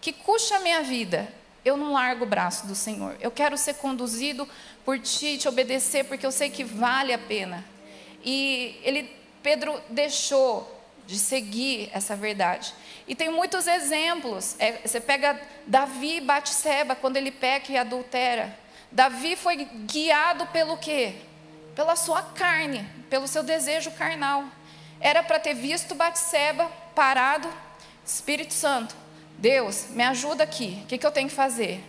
Que 0.00 0.12
custe 0.12 0.54
a 0.54 0.60
minha 0.60 0.82
vida, 0.82 1.32
eu 1.64 1.76
não 1.76 1.92
largo 1.92 2.24
o 2.24 2.28
braço 2.28 2.66
do 2.66 2.74
Senhor. 2.74 3.16
Eu 3.20 3.30
quero 3.30 3.56
ser 3.56 3.74
conduzido 3.74 4.48
por 4.84 4.98
Ti, 4.98 5.38
te 5.38 5.48
obedecer, 5.48 6.04
porque 6.04 6.26
eu 6.26 6.32
sei 6.32 6.50
que 6.50 6.62
vale 6.62 7.12
a 7.12 7.18
pena. 7.18 7.64
E 8.22 8.78
ele, 8.82 9.10
Pedro 9.42 9.80
deixou 9.88 10.70
de 11.06 11.18
seguir 11.18 11.90
essa 11.92 12.14
verdade. 12.16 12.74
E 13.06 13.14
tem 13.14 13.30
muitos 13.30 13.66
exemplos. 13.66 14.56
É, 14.58 14.72
você 14.84 15.00
pega 15.00 15.40
Davi 15.66 16.16
e 16.16 16.20
Batseba, 16.20 16.94
quando 16.94 17.16
ele 17.16 17.30
peca 17.30 17.72
e 17.72 17.76
adultera. 17.76 18.56
Davi 18.90 19.36
foi 19.36 19.64
guiado 19.64 20.46
pelo 20.46 20.76
quê? 20.76 21.14
Pela 21.74 21.96
sua 21.96 22.22
carne, 22.22 22.88
pelo 23.10 23.26
seu 23.26 23.42
desejo 23.42 23.90
carnal. 23.92 24.44
Era 25.00 25.22
para 25.22 25.38
ter 25.38 25.54
visto 25.54 25.94
Batseba 25.94 26.70
parado, 26.94 27.48
Espírito 28.06 28.54
Santo, 28.54 28.94
Deus, 29.38 29.88
me 29.90 30.02
ajuda 30.02 30.44
aqui, 30.44 30.80
o 30.82 30.86
que, 30.86 30.98
que 30.98 31.06
eu 31.06 31.10
tenho 31.12 31.28
que 31.28 31.34
fazer? 31.34 31.84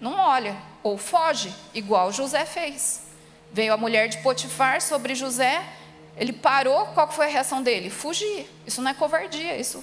Não 0.00 0.14
olha, 0.14 0.56
ou 0.82 0.96
foge, 0.96 1.52
igual 1.74 2.12
José 2.12 2.44
fez. 2.44 3.02
Veio 3.52 3.72
a 3.72 3.76
mulher 3.76 4.08
de 4.08 4.18
Potifar 4.18 4.80
sobre 4.80 5.14
José, 5.14 5.64
ele 6.16 6.32
parou, 6.32 6.86
qual 6.86 7.10
foi 7.10 7.26
a 7.26 7.28
reação 7.28 7.62
dele? 7.62 7.90
Fugir. 7.90 8.48
Isso 8.66 8.82
não 8.82 8.90
é 8.90 8.94
covardia, 8.94 9.56
isso 9.56 9.82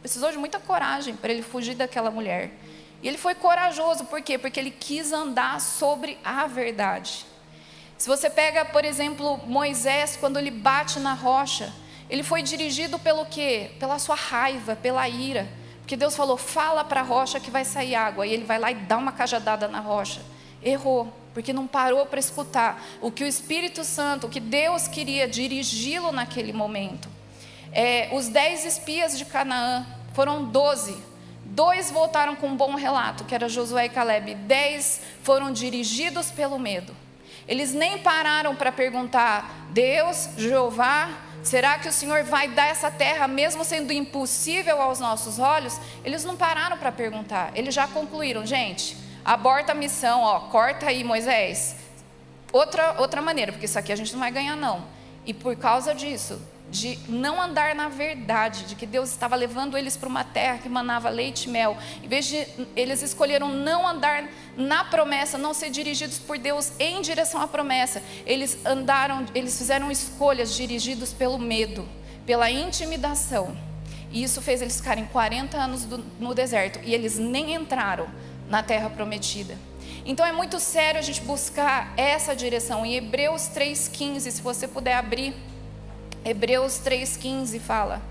precisou 0.00 0.30
de 0.30 0.38
muita 0.38 0.58
coragem 0.60 1.16
para 1.16 1.32
ele 1.32 1.42
fugir 1.42 1.74
daquela 1.74 2.10
mulher. 2.10 2.50
E 3.02 3.08
ele 3.08 3.18
foi 3.18 3.34
corajoso, 3.34 4.04
por 4.06 4.20
quê? 4.22 4.38
Porque 4.38 4.58
ele 4.58 4.70
quis 4.70 5.12
andar 5.12 5.60
sobre 5.60 6.18
a 6.24 6.46
verdade. 6.46 7.26
Se 7.96 8.08
você 8.08 8.28
pega, 8.28 8.64
por 8.64 8.84
exemplo, 8.84 9.38
Moisés, 9.46 10.16
quando 10.16 10.38
ele 10.38 10.50
bate 10.50 10.98
na 10.98 11.14
rocha, 11.14 11.72
ele 12.10 12.22
foi 12.22 12.42
dirigido 12.42 12.98
pelo 12.98 13.24
quê? 13.26 13.70
Pela 13.78 13.98
sua 13.98 14.14
raiva, 14.14 14.76
pela 14.76 15.08
ira. 15.08 15.48
Porque 15.86 15.96
Deus 15.96 16.16
falou: 16.16 16.36
fala 16.36 16.82
para 16.82 17.00
a 17.00 17.04
rocha 17.04 17.38
que 17.38 17.48
vai 17.48 17.64
sair 17.64 17.94
água. 17.94 18.26
E 18.26 18.32
ele 18.32 18.42
vai 18.42 18.58
lá 18.58 18.72
e 18.72 18.74
dá 18.74 18.96
uma 18.96 19.12
cajadada 19.12 19.68
na 19.68 19.78
rocha. 19.78 20.20
Errou, 20.60 21.12
porque 21.32 21.52
não 21.52 21.64
parou 21.64 22.04
para 22.06 22.18
escutar 22.18 22.82
o 23.00 23.08
que 23.08 23.22
o 23.22 23.26
Espírito 23.26 23.84
Santo, 23.84 24.26
o 24.26 24.28
que 24.28 24.40
Deus 24.40 24.88
queria 24.88 25.28
dirigi-lo 25.28 26.10
naquele 26.10 26.52
momento. 26.52 27.08
É, 27.70 28.10
os 28.12 28.26
dez 28.26 28.64
espias 28.64 29.16
de 29.16 29.24
Canaã 29.24 29.86
foram 30.12 30.46
doze. 30.46 31.00
Dois 31.44 31.88
voltaram 31.88 32.34
com 32.34 32.48
um 32.48 32.56
bom 32.56 32.74
relato, 32.74 33.22
que 33.22 33.32
era 33.32 33.48
Josué 33.48 33.86
e 33.86 33.88
Caleb. 33.88 34.34
Dez 34.34 35.00
foram 35.22 35.52
dirigidos 35.52 36.32
pelo 36.32 36.58
medo. 36.58 36.92
Eles 37.46 37.72
nem 37.72 37.98
pararam 37.98 38.56
para 38.56 38.72
perguntar: 38.72 39.68
Deus, 39.70 40.30
Jeová, 40.36 41.10
será 41.46 41.78
que 41.78 41.88
o 41.88 41.92
Senhor 41.92 42.24
vai 42.24 42.48
dar 42.48 42.66
essa 42.66 42.90
terra 42.90 43.28
mesmo 43.28 43.64
sendo 43.64 43.92
impossível 43.92 44.80
aos 44.82 44.98
nossos 44.98 45.38
olhos? 45.38 45.78
Eles 46.04 46.24
não 46.24 46.36
pararam 46.36 46.76
para 46.76 46.90
perguntar, 46.90 47.52
eles 47.54 47.74
já 47.74 47.86
concluíram, 47.86 48.44
gente, 48.44 48.96
aborta 49.24 49.72
a 49.72 49.74
missão, 49.74 50.22
ó, 50.22 50.40
corta 50.40 50.86
aí 50.86 51.04
Moisés. 51.04 51.76
Outra, 52.52 52.96
outra 52.98 53.22
maneira, 53.22 53.52
porque 53.52 53.66
isso 53.66 53.78
aqui 53.78 53.92
a 53.92 53.96
gente 53.96 54.12
não 54.12 54.20
vai 54.20 54.30
ganhar, 54.30 54.56
não. 54.56 54.84
E 55.24 55.34
por 55.34 55.56
causa 55.56 55.94
disso, 55.94 56.40
de 56.70 56.98
não 57.08 57.40
andar 57.40 57.74
na 57.74 57.88
verdade, 57.88 58.64
de 58.64 58.74
que 58.74 58.86
Deus 58.86 59.10
estava 59.10 59.36
levando 59.36 59.76
eles 59.76 59.96
para 59.96 60.08
uma 60.08 60.24
terra 60.24 60.58
que 60.58 60.68
manava 60.68 61.08
leite 61.08 61.44
e 61.44 61.48
mel. 61.48 61.76
Em 62.02 62.08
vez 62.08 62.26
de 62.26 62.46
eles 62.74 63.02
escolheram 63.02 63.48
não 63.48 63.86
andar 63.86 64.28
na 64.56 64.84
promessa, 64.84 65.38
não 65.38 65.54
ser 65.54 65.70
dirigidos 65.70 66.18
por 66.18 66.38
Deus 66.38 66.72
em 66.78 67.00
direção 67.00 67.40
à 67.40 67.46
promessa, 67.46 68.02
eles 68.24 68.58
andaram, 68.64 69.24
eles 69.34 69.56
fizeram 69.56 69.90
escolhas 69.90 70.54
dirigidos 70.54 71.12
pelo 71.12 71.38
medo, 71.38 71.88
pela 72.24 72.50
intimidação. 72.50 73.56
E 74.10 74.22
isso 74.22 74.40
fez 74.40 74.62
eles 74.62 74.76
ficarem 74.76 75.04
40 75.06 75.56
anos 75.56 75.84
do, 75.84 75.98
no 76.18 76.34
deserto 76.34 76.80
e 76.82 76.94
eles 76.94 77.18
nem 77.18 77.54
entraram 77.54 78.06
na 78.48 78.62
terra 78.62 78.88
prometida. 78.90 79.56
Então 80.04 80.24
é 80.24 80.32
muito 80.32 80.60
sério 80.60 80.98
a 80.98 81.02
gente 81.02 81.20
buscar 81.22 81.92
essa 81.96 82.34
direção. 82.34 82.86
Em 82.86 82.94
Hebreus 82.94 83.42
3,15, 83.42 84.30
se 84.30 84.40
você 84.40 84.68
puder 84.68 84.94
abrir, 84.94 85.34
Hebreus 86.26 86.80
3,15 86.84 87.60
fala: 87.60 88.02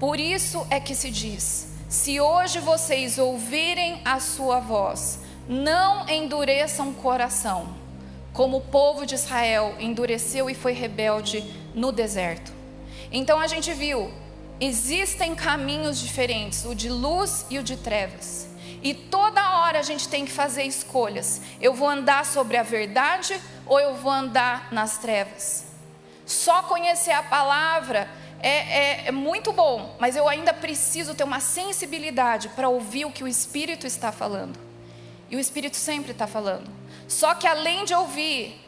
Por 0.00 0.18
isso 0.18 0.66
é 0.70 0.80
que 0.80 0.94
se 0.94 1.10
diz: 1.10 1.68
se 1.90 2.18
hoje 2.18 2.58
vocês 2.58 3.18
ouvirem 3.18 4.00
a 4.02 4.18
sua 4.18 4.60
voz, 4.60 5.18
não 5.46 6.08
endureçam 6.08 6.88
o 6.88 6.94
coração, 6.94 7.68
como 8.32 8.56
o 8.56 8.60
povo 8.62 9.04
de 9.04 9.14
Israel 9.14 9.74
endureceu 9.78 10.48
e 10.48 10.54
foi 10.54 10.72
rebelde 10.72 11.44
no 11.74 11.92
deserto. 11.92 12.50
Então 13.12 13.38
a 13.38 13.46
gente 13.46 13.74
viu, 13.74 14.10
existem 14.58 15.34
caminhos 15.34 15.98
diferentes, 16.00 16.64
o 16.64 16.74
de 16.74 16.88
luz 16.88 17.44
e 17.50 17.58
o 17.58 17.62
de 17.62 17.76
trevas. 17.76 18.48
E 18.82 18.94
toda 18.94 19.58
hora 19.58 19.80
a 19.80 19.82
gente 19.82 20.08
tem 20.08 20.24
que 20.24 20.32
fazer 20.32 20.62
escolhas. 20.62 21.42
Eu 21.60 21.74
vou 21.74 21.90
andar 21.90 22.24
sobre 22.24 22.56
a 22.56 22.62
verdade 22.62 23.38
ou 23.66 23.78
eu 23.78 23.96
vou 23.96 24.10
andar 24.10 24.72
nas 24.72 24.96
trevas? 24.96 25.63
Só 26.26 26.62
conhecer 26.62 27.12
a 27.12 27.22
palavra 27.22 28.08
é, 28.40 28.48
é, 28.48 29.06
é, 29.06 29.10
muito 29.10 29.52
bom, 29.52 29.96
mas 29.98 30.16
eu 30.16 30.28
ainda 30.28 30.52
preciso 30.52 31.14
ter 31.14 31.24
uma 31.24 31.40
sensibilidade 31.40 32.50
para 32.50 32.68
ouvir 32.68 33.06
o 33.06 33.10
que 33.10 33.24
o 33.24 33.28
Espírito 33.28 33.86
está 33.86 34.12
falando. 34.12 34.58
E 35.30 35.36
o 35.36 35.40
Espírito 35.40 35.76
sempre 35.76 36.12
está 36.12 36.26
falando. 36.26 36.70
Só 37.08 37.34
que 37.34 37.46
além 37.46 37.84
de 37.84 37.94
ouvir, 37.94 38.60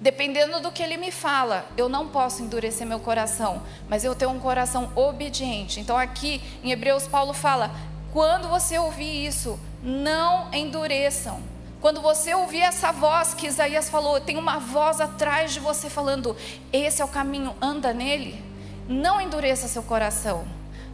dependendo 0.00 0.60
do 0.60 0.72
que 0.72 0.82
ele 0.82 0.96
me 0.96 1.12
fala, 1.12 1.66
eu 1.76 1.88
não 1.88 2.08
posso 2.08 2.42
endurecer 2.42 2.86
meu 2.86 2.98
coração, 2.98 3.62
mas 3.88 4.02
eu 4.04 4.14
tenho 4.14 4.32
um 4.32 4.40
coração 4.40 4.90
obediente. 4.96 5.78
Então 5.78 5.96
aqui 5.96 6.42
em 6.62 6.72
Hebreus 6.72 7.06
Paulo 7.06 7.32
fala: 7.32 7.70
quando 8.12 8.48
você 8.48 8.78
ouvir 8.78 9.26
isso, 9.26 9.58
não 9.82 10.52
endureçam. 10.52 11.40
Quando 11.80 12.02
você 12.02 12.34
ouvir 12.34 12.60
essa 12.60 12.92
voz 12.92 13.32
que 13.32 13.46
Isaías 13.46 13.88
falou, 13.88 14.20
tem 14.20 14.36
uma 14.36 14.58
voz 14.58 15.00
atrás 15.00 15.52
de 15.52 15.60
você 15.60 15.88
falando: 15.88 16.36
esse 16.72 17.00
é 17.00 17.04
o 17.04 17.08
caminho, 17.08 17.56
anda 17.60 17.94
nele. 17.94 18.44
Não 18.86 19.20
endureça 19.20 19.66
seu 19.66 19.82
coração, 19.82 20.46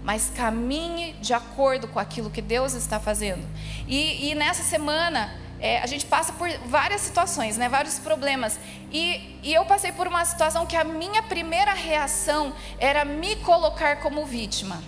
mas 0.04 0.30
caminhe 0.36 1.14
de 1.14 1.34
acordo 1.34 1.88
com 1.88 1.98
aquilo 1.98 2.30
que 2.30 2.40
Deus 2.40 2.74
está 2.74 3.00
fazendo. 3.00 3.44
E, 3.88 4.30
e 4.30 4.34
nessa 4.36 4.62
semana, 4.62 5.34
é, 5.58 5.80
a 5.80 5.86
gente 5.86 6.06
passa 6.06 6.32
por 6.34 6.48
várias 6.66 7.00
situações, 7.00 7.56
né, 7.56 7.68
vários 7.68 7.98
problemas. 7.98 8.58
E, 8.92 9.40
e 9.42 9.52
eu 9.52 9.64
passei 9.64 9.90
por 9.90 10.06
uma 10.06 10.24
situação 10.24 10.66
que 10.66 10.76
a 10.76 10.84
minha 10.84 11.22
primeira 11.22 11.72
reação 11.72 12.54
era 12.78 13.04
me 13.04 13.34
colocar 13.36 13.96
como 13.96 14.24
vítima. 14.24 14.80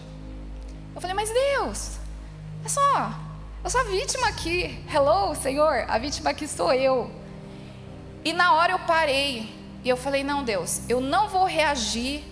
Eu 0.94 1.00
falei, 1.00 1.16
mas 1.16 1.30
Deus, 1.30 1.98
é 2.64 2.68
só, 2.68 3.28
eu 3.62 3.71
sou 3.71 3.81
a 3.81 3.85
vítima 3.85 4.29
aqui. 4.29 4.79
Hello, 4.92 5.35
Senhor, 5.35 5.85
a 5.88 5.99
vítima 5.99 6.31
aqui 6.31 6.47
sou 6.47 6.73
eu. 6.73 7.11
E 8.25 8.33
na 8.33 8.55
hora 8.55 8.73
eu 8.73 8.79
parei 8.81 9.53
e 9.85 9.88
eu 9.88 9.97
falei, 9.97 10.23
não, 10.23 10.42
Deus, 10.42 10.83
eu 10.88 11.01
não 11.01 11.29
vou 11.29 11.44
reagir 11.44 12.23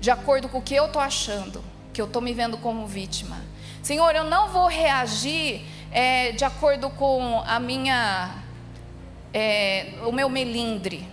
de 0.00 0.10
acordo 0.10 0.48
com 0.48 0.58
o 0.58 0.62
que 0.62 0.74
eu 0.74 0.86
estou 0.86 1.00
achando, 1.00 1.64
que 1.92 2.00
eu 2.00 2.06
estou 2.06 2.20
me 2.20 2.32
vendo 2.32 2.58
como 2.58 2.86
vítima. 2.86 3.42
Senhor, 3.82 4.14
eu 4.14 4.24
não 4.24 4.48
vou 4.48 4.66
reagir 4.66 5.64
é, 5.90 6.32
de 6.32 6.44
acordo 6.44 6.90
com 6.90 7.42
a 7.46 7.58
minha, 7.58 8.34
é, 9.32 9.94
o 10.06 10.12
meu 10.12 10.28
melindre. 10.28 11.08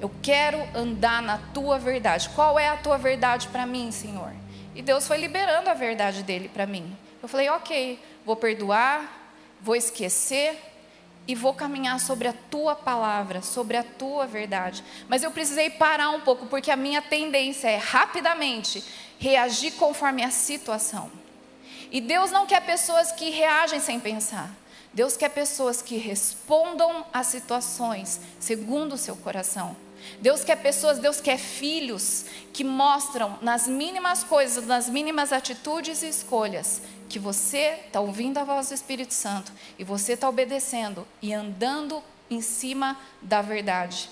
Eu 0.00 0.10
quero 0.20 0.58
andar 0.74 1.22
na 1.22 1.38
tua 1.52 1.78
verdade. 1.78 2.28
Qual 2.30 2.58
é 2.58 2.68
a 2.68 2.76
tua 2.76 2.98
verdade 2.98 3.48
para 3.48 3.64
mim, 3.64 3.90
Senhor? 3.90 4.32
E 4.74 4.82
Deus 4.82 5.06
foi 5.06 5.16
liberando 5.18 5.70
a 5.70 5.74
verdade 5.74 6.22
dele 6.22 6.48
para 6.48 6.66
mim. 6.66 6.96
Eu 7.22 7.28
falei, 7.28 7.48
ok, 7.48 7.98
vou 8.24 8.36
perdoar, 8.36 9.30
vou 9.60 9.76
esquecer 9.76 10.58
e 11.26 11.34
vou 11.34 11.54
caminhar 11.54 11.98
sobre 12.00 12.28
a 12.28 12.34
tua 12.50 12.74
palavra, 12.74 13.40
sobre 13.40 13.76
a 13.76 13.82
tua 13.82 14.26
verdade. 14.26 14.84
Mas 15.08 15.22
eu 15.22 15.30
precisei 15.30 15.70
parar 15.70 16.10
um 16.10 16.20
pouco, 16.20 16.46
porque 16.46 16.70
a 16.70 16.76
minha 16.76 17.00
tendência 17.00 17.68
é 17.68 17.76
rapidamente 17.76 18.84
reagir 19.18 19.72
conforme 19.72 20.22
a 20.22 20.30
situação. 20.30 21.10
E 21.90 22.00
Deus 22.00 22.30
não 22.30 22.46
quer 22.46 22.60
pessoas 22.60 23.12
que 23.12 23.30
reagem 23.30 23.80
sem 23.80 24.00
pensar. 24.00 24.50
Deus 24.92 25.16
quer 25.16 25.30
pessoas 25.30 25.82
que 25.82 25.96
respondam 25.96 27.04
às 27.12 27.26
situações 27.28 28.20
segundo 28.38 28.94
o 28.94 28.98
seu 28.98 29.16
coração. 29.16 29.76
Deus 30.20 30.44
quer 30.44 30.56
pessoas, 30.56 30.98
Deus 30.98 31.20
quer 31.20 31.38
filhos 31.38 32.26
que 32.52 32.64
mostram 32.64 33.38
nas 33.42 33.66
mínimas 33.66 34.24
coisas, 34.24 34.66
nas 34.66 34.88
mínimas 34.88 35.32
atitudes 35.32 36.02
e 36.02 36.08
escolhas, 36.08 36.82
que 37.08 37.18
você 37.18 37.80
está 37.86 38.00
ouvindo 38.00 38.38
a 38.38 38.44
voz 38.44 38.68
do 38.68 38.74
Espírito 38.74 39.14
Santo 39.14 39.52
e 39.78 39.84
você 39.84 40.14
está 40.14 40.28
obedecendo 40.28 41.06
e 41.20 41.32
andando 41.32 42.02
em 42.30 42.40
cima 42.40 42.98
da 43.20 43.42
verdade. 43.42 44.08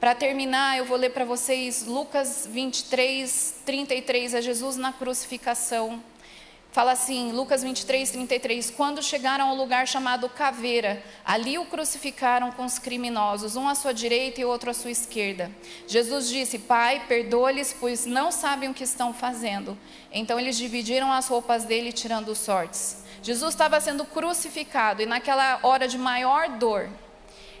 Para 0.00 0.14
terminar, 0.14 0.76
eu 0.76 0.84
vou 0.84 0.96
ler 0.96 1.10
para 1.10 1.24
vocês 1.24 1.86
Lucas 1.86 2.46
23, 2.50 3.54
33, 3.64 4.34
é 4.34 4.42
Jesus 4.42 4.76
na 4.76 4.92
crucificação. 4.92 6.02
Fala 6.74 6.90
assim, 6.90 7.30
Lucas 7.30 7.62
23, 7.62 8.10
33. 8.10 8.68
Quando 8.70 9.00
chegaram 9.00 9.46
ao 9.46 9.54
lugar 9.54 9.86
chamado 9.86 10.28
Caveira, 10.28 11.00
ali 11.24 11.56
o 11.56 11.64
crucificaram 11.66 12.50
com 12.50 12.64
os 12.64 12.80
criminosos, 12.80 13.54
um 13.54 13.68
à 13.68 13.76
sua 13.76 13.94
direita 13.94 14.40
e 14.40 14.44
outro 14.44 14.70
à 14.70 14.74
sua 14.74 14.90
esquerda. 14.90 15.52
Jesus 15.86 16.28
disse: 16.28 16.58
Pai, 16.58 17.04
perdoa-lhes, 17.06 17.72
pois 17.78 18.06
não 18.06 18.32
sabem 18.32 18.68
o 18.68 18.74
que 18.74 18.82
estão 18.82 19.14
fazendo. 19.14 19.78
Então 20.10 20.40
eles 20.40 20.56
dividiram 20.56 21.12
as 21.12 21.28
roupas 21.28 21.62
dele, 21.62 21.92
tirando 21.92 22.34
sortes. 22.34 23.04
Jesus 23.22 23.54
estava 23.54 23.80
sendo 23.80 24.04
crucificado 24.04 25.00
e 25.00 25.06
naquela 25.06 25.60
hora 25.62 25.86
de 25.86 25.96
maior 25.96 26.58
dor, 26.58 26.90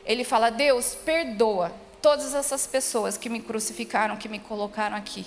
ele 0.04 0.24
fala: 0.24 0.50
Deus, 0.50 0.96
perdoa 1.04 1.70
todas 2.02 2.34
essas 2.34 2.66
pessoas 2.66 3.16
que 3.16 3.28
me 3.28 3.38
crucificaram, 3.38 4.16
que 4.16 4.28
me 4.28 4.40
colocaram 4.40 4.96
aqui. 4.96 5.24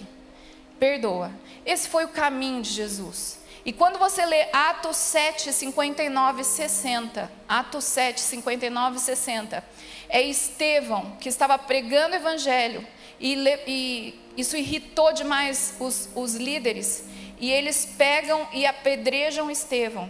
Perdoa. 0.77 1.31
Esse 1.65 1.87
foi 1.87 2.03
o 2.03 2.09
caminho 2.09 2.61
de 2.61 2.69
Jesus. 2.69 3.46
E 3.67 3.73
quando 3.73 3.99
você 3.99 4.25
lê 4.25 4.47
Atos 4.53 4.95
7, 4.95 5.51
59 5.51 6.39
e 6.39 6.45
60, 6.45 7.29
Atos 7.49 7.83
7, 7.83 8.21
59 8.21 8.95
e 8.95 8.99
60, 9.01 9.63
é 10.07 10.21
Estevão 10.21 11.17
que 11.19 11.27
estava 11.27 11.59
pregando 11.59 12.13
o 12.13 12.15
evangelho 12.15 12.87
e, 13.19 13.35
e 13.67 14.19
isso 14.37 14.55
irritou 14.55 15.11
demais 15.11 15.75
os, 15.81 16.07
os 16.15 16.35
líderes 16.35 17.03
e 17.41 17.51
eles 17.51 17.85
pegam 17.97 18.47
e 18.53 18.65
apedrejam 18.65 19.51
Estevão. 19.51 20.09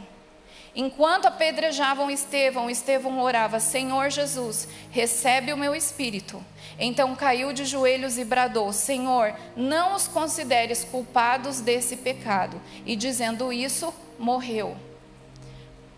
Enquanto 0.76 1.26
apedrejavam 1.26 2.12
Estevão, 2.12 2.70
Estevão 2.70 3.20
orava: 3.20 3.60
Senhor 3.60 4.12
Jesus, 4.12 4.68
recebe 4.92 5.52
o 5.52 5.58
meu 5.58 5.74
espírito. 5.74 6.46
Então 6.80 7.16
caiu 7.16 7.52
de 7.54 7.66
joelhos 7.66 8.18
e 8.18 8.24
bradou: 8.24 8.72
Senhor, 8.72 9.34
não 9.56 9.96
os 9.96 10.08
consideres 10.08 10.84
culpados 10.84 11.60
desse 11.62 11.98
pecado. 11.98 12.62
E 12.86 12.96
dizendo 12.96 13.52
isso, 13.52 13.94
morreu. 14.20 14.78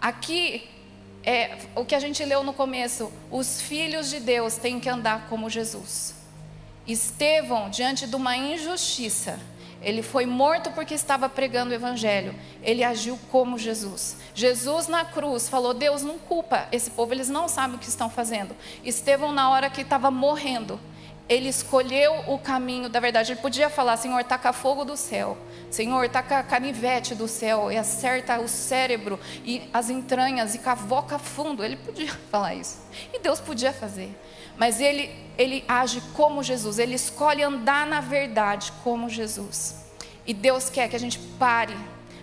Aqui 0.02 0.70
é 1.24 1.58
o 1.76 1.84
que 1.84 1.96
a 1.96 2.00
gente 2.00 2.24
leu 2.24 2.44
no 2.44 2.54
começo: 2.54 3.12
os 3.30 3.62
filhos 3.62 4.10
de 4.10 4.20
Deus 4.20 4.56
têm 4.56 4.80
que 4.80 4.90
andar 4.90 5.28
como 5.28 5.50
Jesus. 5.50 6.16
Estevão, 6.88 7.70
diante 7.70 8.08
de 8.08 8.16
uma 8.16 8.36
injustiça, 8.36 9.40
ele 9.82 10.02
foi 10.02 10.26
morto 10.26 10.72
porque 10.72 10.94
estava 10.94 11.30
pregando 11.30 11.72
o 11.72 11.74
evangelho. 11.74 12.36
Ele 12.62 12.84
agiu 12.84 13.18
como 13.32 13.58
Jesus. 13.58 14.18
Jesus 14.36 14.88
na 14.88 15.06
cruz 15.06 15.48
falou: 15.48 15.74
Deus 15.74 16.04
não 16.04 16.18
culpa 16.18 16.68
esse 16.72 16.92
povo, 16.92 17.14
eles 17.14 17.30
não 17.30 17.48
sabem 17.48 17.78
o 17.78 17.80
que 17.80 17.88
estão 17.88 18.10
fazendo. 18.10 18.56
Estevão, 18.84 19.32
na 19.32 19.50
hora 19.50 19.70
que 19.70 19.82
estava 19.82 20.12
morrendo, 20.12 20.80
ele 21.30 21.48
escolheu 21.48 22.24
o 22.28 22.38
caminho 22.38 22.90
da 22.90 23.00
verdade. 23.00 23.32
Ele 23.32 23.40
podia 23.40 23.70
falar: 23.70 23.96
Senhor, 23.98 24.24
taca 24.24 24.52
fogo 24.52 24.84
do 24.84 24.98
céu. 24.98 25.38
Senhor, 25.70 26.10
taca 26.10 26.42
canivete 26.42 27.14
do 27.14 27.28
céu 27.28 27.72
e 27.72 27.78
acerta 27.78 28.40
o 28.40 28.48
cérebro 28.48 29.20
e 29.46 29.70
as 29.72 29.90
entranhas 29.90 30.56
e 30.56 30.60
cavoca 30.60 31.20
fundo. 31.20 31.64
Ele 31.64 31.78
podia 31.78 32.12
falar 32.32 32.56
isso. 32.56 32.80
E 33.14 33.20
Deus 33.20 33.40
podia 33.40 33.72
fazer. 33.72 34.14
Mas 34.60 34.82
ele, 34.82 35.10
ele 35.38 35.64
age 35.68 36.02
como 36.14 36.44
Jesus, 36.44 36.78
ele 36.78 36.94
escolhe 36.94 37.42
andar 37.42 37.88
na 37.88 38.02
verdade 38.02 38.74
como 38.84 39.10
Jesus. 39.10 39.86
E 40.28 40.34
Deus 40.34 40.70
quer 40.70 40.90
que 40.90 40.96
a 40.98 41.00
gente 41.00 41.18
pare 41.40 41.76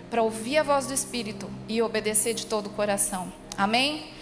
para 0.09 0.21
ouvir 0.21 0.59
a 0.59 0.63
voz 0.63 0.85
do 0.85 0.93
Espírito 0.93 1.49
e 1.67 1.81
obedecer 1.81 2.35
de 2.35 2.45
todo 2.45 2.67
o 2.67 2.69
coração. 2.69 3.33
Amém? 3.57 4.13